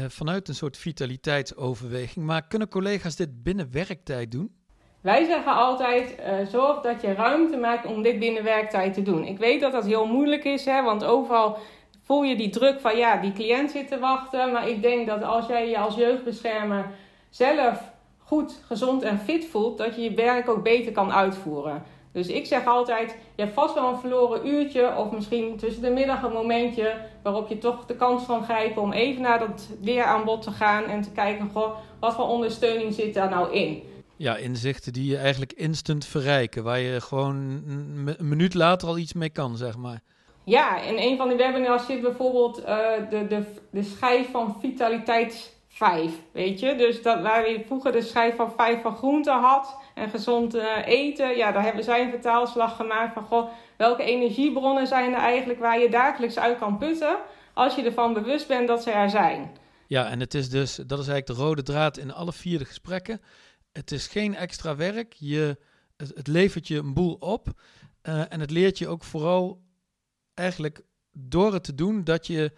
vanuit 0.09 0.49
een 0.49 0.55
soort 0.55 0.77
vitaliteitsoverweging. 0.77 2.27
Maar 2.27 2.47
kunnen 2.47 2.69
collega's 2.69 3.17
dit 3.17 3.43
binnen 3.43 3.73
werktijd 3.73 4.31
doen? 4.31 4.60
Wij 5.01 5.25
zeggen 5.25 5.55
altijd: 5.55 6.15
uh, 6.19 6.47
zorg 6.47 6.81
dat 6.81 7.01
je 7.01 7.15
ruimte 7.15 7.57
maakt 7.57 7.87
om 7.87 8.03
dit 8.03 8.19
binnen 8.19 8.45
werktijd 8.45 8.95
te 8.95 9.03
doen. 9.03 9.25
Ik 9.25 9.39
weet 9.39 9.61
dat 9.61 9.73
dat 9.73 9.85
heel 9.85 10.07
moeilijk 10.07 10.45
is, 10.45 10.65
hè, 10.65 10.83
want 10.83 11.05
overal 11.05 11.59
voel 12.05 12.23
je 12.23 12.37
die 12.37 12.51
druk 12.51 12.81
van 12.81 12.97
ja, 12.97 13.17
die 13.17 13.33
cliënt 13.33 13.71
zit 13.71 13.89
te 13.89 13.99
wachten. 13.99 14.53
Maar 14.53 14.69
ik 14.69 14.83
denk 14.83 15.07
dat 15.07 15.23
als 15.23 15.47
jij 15.47 15.69
je 15.69 15.79
als 15.79 15.95
jeugdbeschermer 15.95 16.91
zelf 17.31 17.83
goed, 18.19 18.63
gezond 18.67 19.03
en 19.03 19.19
fit 19.19 19.47
voelt, 19.47 19.79
dat 19.79 19.95
je 19.97 20.03
je 20.03 20.15
werk 20.15 20.49
ook 20.49 20.63
beter 20.63 20.93
kan 20.93 21.13
uitvoeren. 21.13 21.83
Dus 22.13 22.29
ik 22.29 22.47
zeg 22.47 22.67
altijd: 22.67 23.17
je 23.35 23.43
hebt 23.43 23.55
vast 23.55 23.75
wel 23.75 23.89
een 23.89 23.99
verloren 23.99 24.47
uurtje, 24.47 24.97
of 24.97 25.11
misschien 25.11 25.57
tussen 25.57 25.83
de 25.83 25.91
middag 25.91 26.23
een 26.23 26.33
momentje 26.33 26.95
waarop 27.23 27.49
je 27.49 27.59
toch 27.59 27.87
de 27.87 27.97
kans 27.97 28.27
kan 28.27 28.43
grijpen 28.45 28.83
om 28.83 28.93
even 28.93 29.23
naar 29.23 29.39
dat 29.39 29.69
leeraanbod 29.81 30.43
te 30.43 30.51
gaan 30.51 30.85
en 30.85 31.03
te 31.03 31.11
kijken: 31.11 31.51
goh, 31.53 31.77
wat 32.01 32.15
voor 32.15 32.29
ondersteuning 32.29 32.95
zit 32.95 33.15
daar 33.15 33.31
nou 33.31 33.53
in? 33.53 33.83
Ja, 34.21 34.37
inzichten 34.37 34.93
die 34.93 35.11
je 35.11 35.17
eigenlijk 35.17 35.53
instant 35.53 36.07
verrijken, 36.07 36.65
waar 36.65 36.79
je 36.79 37.01
gewoon 37.01 37.37
een 37.37 38.17
minuut 38.29 38.55
later 38.55 38.89
al 38.89 38.99
iets 38.99 39.13
mee 39.13 39.31
kan, 39.31 39.57
zeg 39.57 39.77
maar. 39.77 40.01
Ja, 40.45 40.81
in 40.81 40.99
een 40.99 41.17
van 41.17 41.29
die 41.29 41.37
webinars 41.37 41.87
zit 41.87 42.01
bijvoorbeeld 42.01 42.61
uh, 42.61 42.67
de, 43.11 43.27
de, 43.29 43.45
de 43.71 43.83
schijf 43.83 44.31
van 44.31 44.57
vitaliteit 44.61 45.57
5, 45.69 46.13
weet 46.33 46.61
je. 46.61 46.75
Dus 46.75 47.03
dat, 47.03 47.21
waar 47.21 47.51
je 47.51 47.65
vroeger 47.67 47.93
de 47.93 48.03
schijf 48.03 48.37
van 48.37 48.53
5 48.57 48.83
van 48.83 48.97
groente 48.97 49.31
had 49.31 49.77
en 49.95 50.11
gezond 50.11 50.55
uh, 50.55 50.63
eten, 50.85 51.37
ja, 51.37 51.53
daar 51.53 51.65
hebben 51.65 51.85
zij 51.85 52.03
een 52.03 52.11
vertaalslag 52.11 52.77
gemaakt 52.77 53.13
van, 53.15 53.25
goh, 53.25 53.51
welke 53.77 54.03
energiebronnen 54.03 54.87
zijn 54.87 55.13
er 55.13 55.21
eigenlijk 55.21 55.61
waar 55.61 55.81
je 55.81 55.91
dagelijks 55.91 56.39
uit 56.39 56.59
kan 56.59 56.79
putten, 56.79 57.17
als 57.55 57.75
je 57.75 57.83
ervan 57.83 58.13
bewust 58.13 58.49
bent 58.49 58.69
dat 58.69 58.83
ze 58.83 58.91
er 58.91 59.11
zijn. 59.11 59.51
Ja, 59.87 60.09
en 60.09 60.21
het 60.21 60.35
is 60.35 60.51
dus, 60.51 60.75
dat 60.75 60.99
is 60.99 61.09
eigenlijk 61.09 61.27
de 61.27 61.45
rode 61.45 61.63
draad 61.63 61.97
in 61.97 62.13
alle 62.13 62.33
vier 62.33 62.59
de 62.59 62.65
gesprekken 62.65 63.21
Het 63.73 63.91
is 63.91 64.07
geen 64.07 64.37
extra 64.37 64.77
werk. 64.77 65.13
Je, 65.13 65.59
het, 65.97 66.27
levert 66.27 66.69
je 66.69 66.79
een 66.79 66.95
boel 66.95 67.15
op. 67.15 67.49
Uh, 68.09 68.33
en 68.33 68.41
het 68.41 68.51
leert 68.51 68.79
je 68.79 68.89
ook 68.89 69.05
vooral 69.05 69.61
eigenlijk 70.35 70.83
door 71.13 71.53
het 71.53 71.65
te 71.65 71.75
doen 71.75 72.05
dat 72.05 72.27
je, 72.27 72.53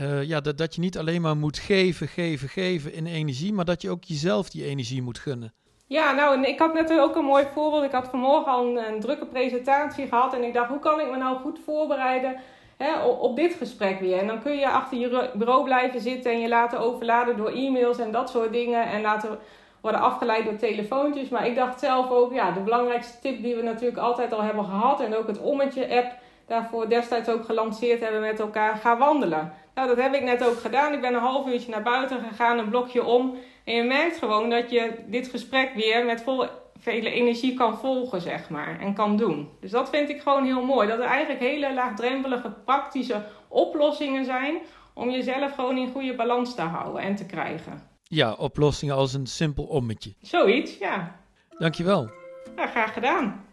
uh, 0.00 0.22
ja, 0.22 0.40
dat, 0.40 0.58
dat 0.58 0.74
je 0.74 0.80
niet 0.80 0.98
alleen 0.98 1.20
maar 1.20 1.36
moet 1.36 1.58
geven, 1.58 2.08
geven, 2.08 2.48
geven 2.48 2.92
in 2.92 3.06
energie, 3.06 3.52
maar 3.52 3.64
dat 3.64 3.82
je 3.82 3.90
ook 3.90 4.04
jezelf 4.04 4.50
die 4.50 4.64
energie 4.64 5.02
moet 5.02 5.18
gunnen. 5.18 5.54
Ja, 5.88 6.12
nou, 6.12 6.42
ik 6.42 6.58
had 6.58 6.74
net 6.74 6.98
ook 6.98 7.16
een 7.16 7.24
mooi 7.24 7.46
voorbeeld. 7.54 7.84
Ik 7.84 7.92
had 7.92 8.08
vanmorgen 8.08 8.52
al 8.52 8.66
een, 8.66 8.92
een 8.92 9.00
drukke 9.00 9.26
presentatie 9.26 10.06
gehad 10.06 10.34
en 10.34 10.42
ik 10.42 10.54
dacht, 10.54 10.68
hoe 10.68 10.78
kan 10.78 11.00
ik 11.00 11.10
me 11.10 11.16
nou 11.16 11.38
goed 11.38 11.58
voorbereiden 11.64 12.36
hè, 12.76 13.02
op, 13.04 13.20
op, 13.20 13.36
dit 13.36 13.54
gesprek 13.54 14.00
weer? 14.00 14.18
En 14.18 14.26
dan 14.26 14.42
kun 14.42 14.56
je 14.56 14.70
achter 14.70 14.98
je 14.98 15.30
bureau 15.34 15.64
blijven 15.64 16.00
zitten 16.00 16.32
en 16.32 16.40
je 16.40 16.48
laten 16.48 16.80
overladen 16.80 17.36
door 17.36 17.50
e-mails 17.50 17.98
en 17.98 18.12
dat 18.12 18.30
soort 18.30 18.52
dingen 18.52 18.86
en 18.86 19.00
laten 19.00 19.38
worden 19.86 20.04
afgeleid 20.04 20.44
door 20.44 20.56
telefoontjes. 20.56 21.28
Maar 21.28 21.46
ik 21.46 21.54
dacht 21.54 21.80
zelf 21.80 22.10
ook, 22.10 22.32
ja, 22.32 22.50
de 22.50 22.60
belangrijkste 22.60 23.18
tip 23.20 23.42
die 23.42 23.56
we 23.56 23.62
natuurlijk 23.62 23.98
altijd 23.98 24.32
al 24.32 24.42
hebben 24.42 24.64
gehad 24.64 25.00
en 25.00 25.16
ook 25.16 25.26
het 25.26 25.40
ommetje-app 25.40 26.12
daarvoor 26.46 26.88
destijds 26.88 27.28
ook 27.28 27.44
gelanceerd 27.44 28.00
hebben 28.00 28.20
met 28.20 28.40
elkaar, 28.40 28.76
ga 28.76 28.96
wandelen. 28.96 29.52
Nou, 29.74 29.88
dat 29.88 29.96
heb 29.96 30.14
ik 30.14 30.22
net 30.22 30.44
ook 30.44 30.58
gedaan. 30.58 30.92
Ik 30.92 31.00
ben 31.00 31.14
een 31.14 31.20
half 31.20 31.46
uurtje 31.46 31.70
naar 31.70 31.82
buiten 31.82 32.20
gegaan, 32.20 32.58
een 32.58 32.68
blokje 32.68 33.04
om. 33.04 33.36
En 33.64 33.74
je 33.74 33.82
merkt 33.82 34.18
gewoon 34.18 34.50
dat 34.50 34.70
je 34.70 34.92
dit 35.06 35.28
gesprek 35.28 35.74
weer 35.74 36.04
met 36.04 36.22
vol, 36.22 36.44
vele 36.78 37.10
energie 37.10 37.54
kan 37.54 37.78
volgen, 37.78 38.20
zeg 38.20 38.50
maar. 38.50 38.80
En 38.80 38.94
kan 38.94 39.16
doen. 39.16 39.48
Dus 39.60 39.70
dat 39.70 39.88
vind 39.90 40.08
ik 40.08 40.20
gewoon 40.20 40.44
heel 40.44 40.64
mooi. 40.64 40.88
Dat 40.88 40.98
er 40.98 41.04
eigenlijk 41.04 41.40
hele 41.40 41.74
laagdrempelige, 41.74 42.50
praktische 42.64 43.22
oplossingen 43.48 44.24
zijn 44.24 44.58
om 44.94 45.10
jezelf 45.10 45.54
gewoon 45.54 45.76
in 45.76 45.92
goede 45.92 46.14
balans 46.14 46.54
te 46.54 46.62
houden 46.62 47.02
en 47.02 47.16
te 47.16 47.26
krijgen. 47.26 47.95
Ja, 48.08 48.32
oplossingen 48.32 48.94
als 48.94 49.12
een 49.12 49.26
simpel 49.26 49.64
ommetje. 49.64 50.14
Zoiets, 50.20 50.78
ja. 50.78 51.20
Dankjewel. 51.58 52.10
Ja, 52.56 52.66
graag 52.66 52.92
gedaan. 52.92 53.44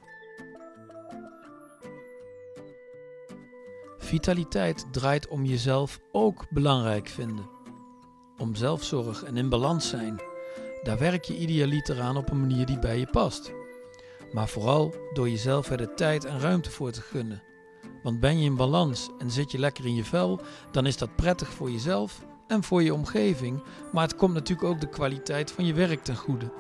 Vitaliteit 3.98 4.88
draait 4.92 5.28
om 5.28 5.46
jezelf 5.46 6.00
ook 6.12 6.46
belangrijk 6.50 7.08
vinden. 7.08 7.50
Om 8.38 8.56
zelfzorg 8.56 9.24
en 9.24 9.38
in 9.38 9.50
balans 9.50 9.90
zijn. 9.90 10.22
Daar 10.84 10.98
werk 10.98 11.24
je 11.24 11.38
idealiter 11.38 12.02
aan 12.02 12.18
op 12.18 12.30
een 12.30 12.40
manier 12.40 12.66
die 12.66 12.80
bij 12.80 13.00
je 13.00 13.08
past. 13.08 13.52
Maar 14.32 14.48
vooral 14.48 14.96
door 15.14 15.30
jezelf 15.30 15.70
er 15.70 15.78
de 15.78 15.94
tijd 15.94 16.26
en 16.26 16.40
ruimte 16.40 16.72
voor 16.72 16.92
te 16.92 17.02
gunnen. 17.02 17.44
Want 18.04 18.20
ben 18.20 18.40
je 18.40 18.46
in 18.46 18.56
balans 18.56 19.10
en 19.18 19.32
zit 19.32 19.52
je 19.52 19.60
lekker 19.60 19.86
in 19.86 19.96
je 19.96 20.04
vel, 20.04 20.42
dan 20.72 20.86
is 20.86 20.98
dat 20.98 21.16
prettig 21.16 21.50
voor 21.50 21.72
jezelf 21.72 22.22
en 22.54 22.64
voor 22.64 22.84
je 22.84 22.94
omgeving, 22.94 23.64
maar 23.92 24.04
het 24.04 24.16
komt 24.16 24.34
natuurlijk 24.34 24.70
ook 24.70 24.80
de 24.82 24.90
kwaliteit 24.90 25.52
van 25.52 25.66
je 25.66 25.74
werk 25.74 26.04
ten 26.04 26.16
goede. 26.16 26.52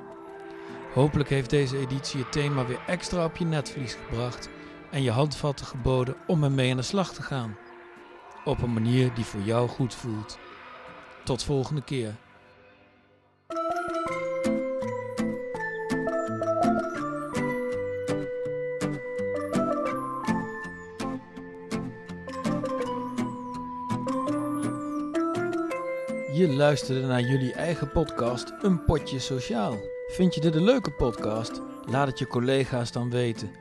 Hopelijk 0.93 1.29
heeft 1.29 1.49
deze 1.49 1.77
editie 1.77 2.19
het 2.19 2.31
thema 2.31 2.65
weer 2.65 2.81
extra 2.87 3.25
op 3.25 3.37
je 3.37 3.45
netvlies 3.45 3.93
gebracht 3.93 4.49
en 4.91 5.01
je 5.01 5.11
handvatten 5.11 5.65
geboden 5.65 6.15
om 6.27 6.43
ermee 6.43 6.71
aan 6.71 6.77
de 6.77 6.83
slag 6.83 7.13
te 7.13 7.21
gaan. 7.21 7.57
Op 8.45 8.61
een 8.61 8.73
manier 8.73 9.13
die 9.13 9.25
voor 9.25 9.41
jou 9.41 9.69
goed 9.69 9.93
voelt. 9.93 10.37
Tot 11.23 11.43
volgende 11.43 11.83
keer. 11.83 12.15
Je 26.43 26.53
luisterde 26.53 27.07
naar 27.07 27.21
jullie 27.21 27.53
eigen 27.53 27.91
podcast 27.91 28.53
Een 28.61 28.83
Potje 28.83 29.19
Sociaal. 29.19 29.77
Vind 30.07 30.35
je 30.35 30.41
dit 30.41 30.55
een 30.55 30.63
leuke 30.63 30.91
podcast? 30.91 31.61
Laat 31.85 32.07
het 32.07 32.19
je 32.19 32.27
collega's 32.27 32.91
dan 32.91 33.09
weten. 33.09 33.51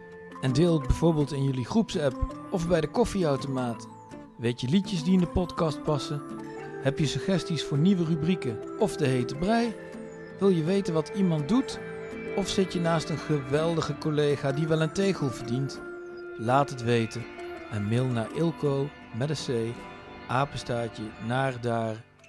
En 0.41 0.53
deel 0.53 0.73
het 0.79 0.87
bijvoorbeeld 0.87 1.33
in 1.33 1.45
jullie 1.45 1.65
groepsapp 1.65 2.47
of 2.51 2.69
bij 2.69 2.81
de 2.81 2.87
koffieautomaat. 2.87 3.89
Weet 4.39 4.61
je 4.61 4.69
liedjes 4.69 5.05
die 5.05 5.13
in 5.13 5.19
de 5.19 5.27
podcast 5.27 5.83
passen? 5.83 6.23
Heb 6.83 6.99
je 6.99 7.07
suggesties 7.07 7.65
voor 7.65 7.79
nieuwe 7.79 8.05
rubrieken 8.05 8.59
of 8.79 8.97
de 8.97 9.07
hete 9.07 9.35
brei? 9.35 9.75
Wil 10.39 10.49
je 10.49 10.65
weten 10.65 10.95
wat 10.95 11.13
iemand 11.17 11.49
doet? 11.49 11.79
Of 12.37 12.49
zit 12.49 12.73
je 12.73 12.81
naast 12.81 13.09
een 13.09 13.19
geweldige 13.19 13.99
collega 13.99 14.53
die 14.53 14.67
wel 14.67 14.83
een 14.83 14.93
tegel 14.93 15.31
verdient? 15.31 15.81
Laat 16.39 16.71
het 16.71 16.83
weten 16.83 17.25
en 17.71 17.89
mail 17.89 18.07
naar 18.07 18.29
ilko 18.35 18.89
met 19.17 19.31
een 19.31 19.73
c 19.73 19.75
apenstaartje 20.29 21.05
naar 21.27 21.61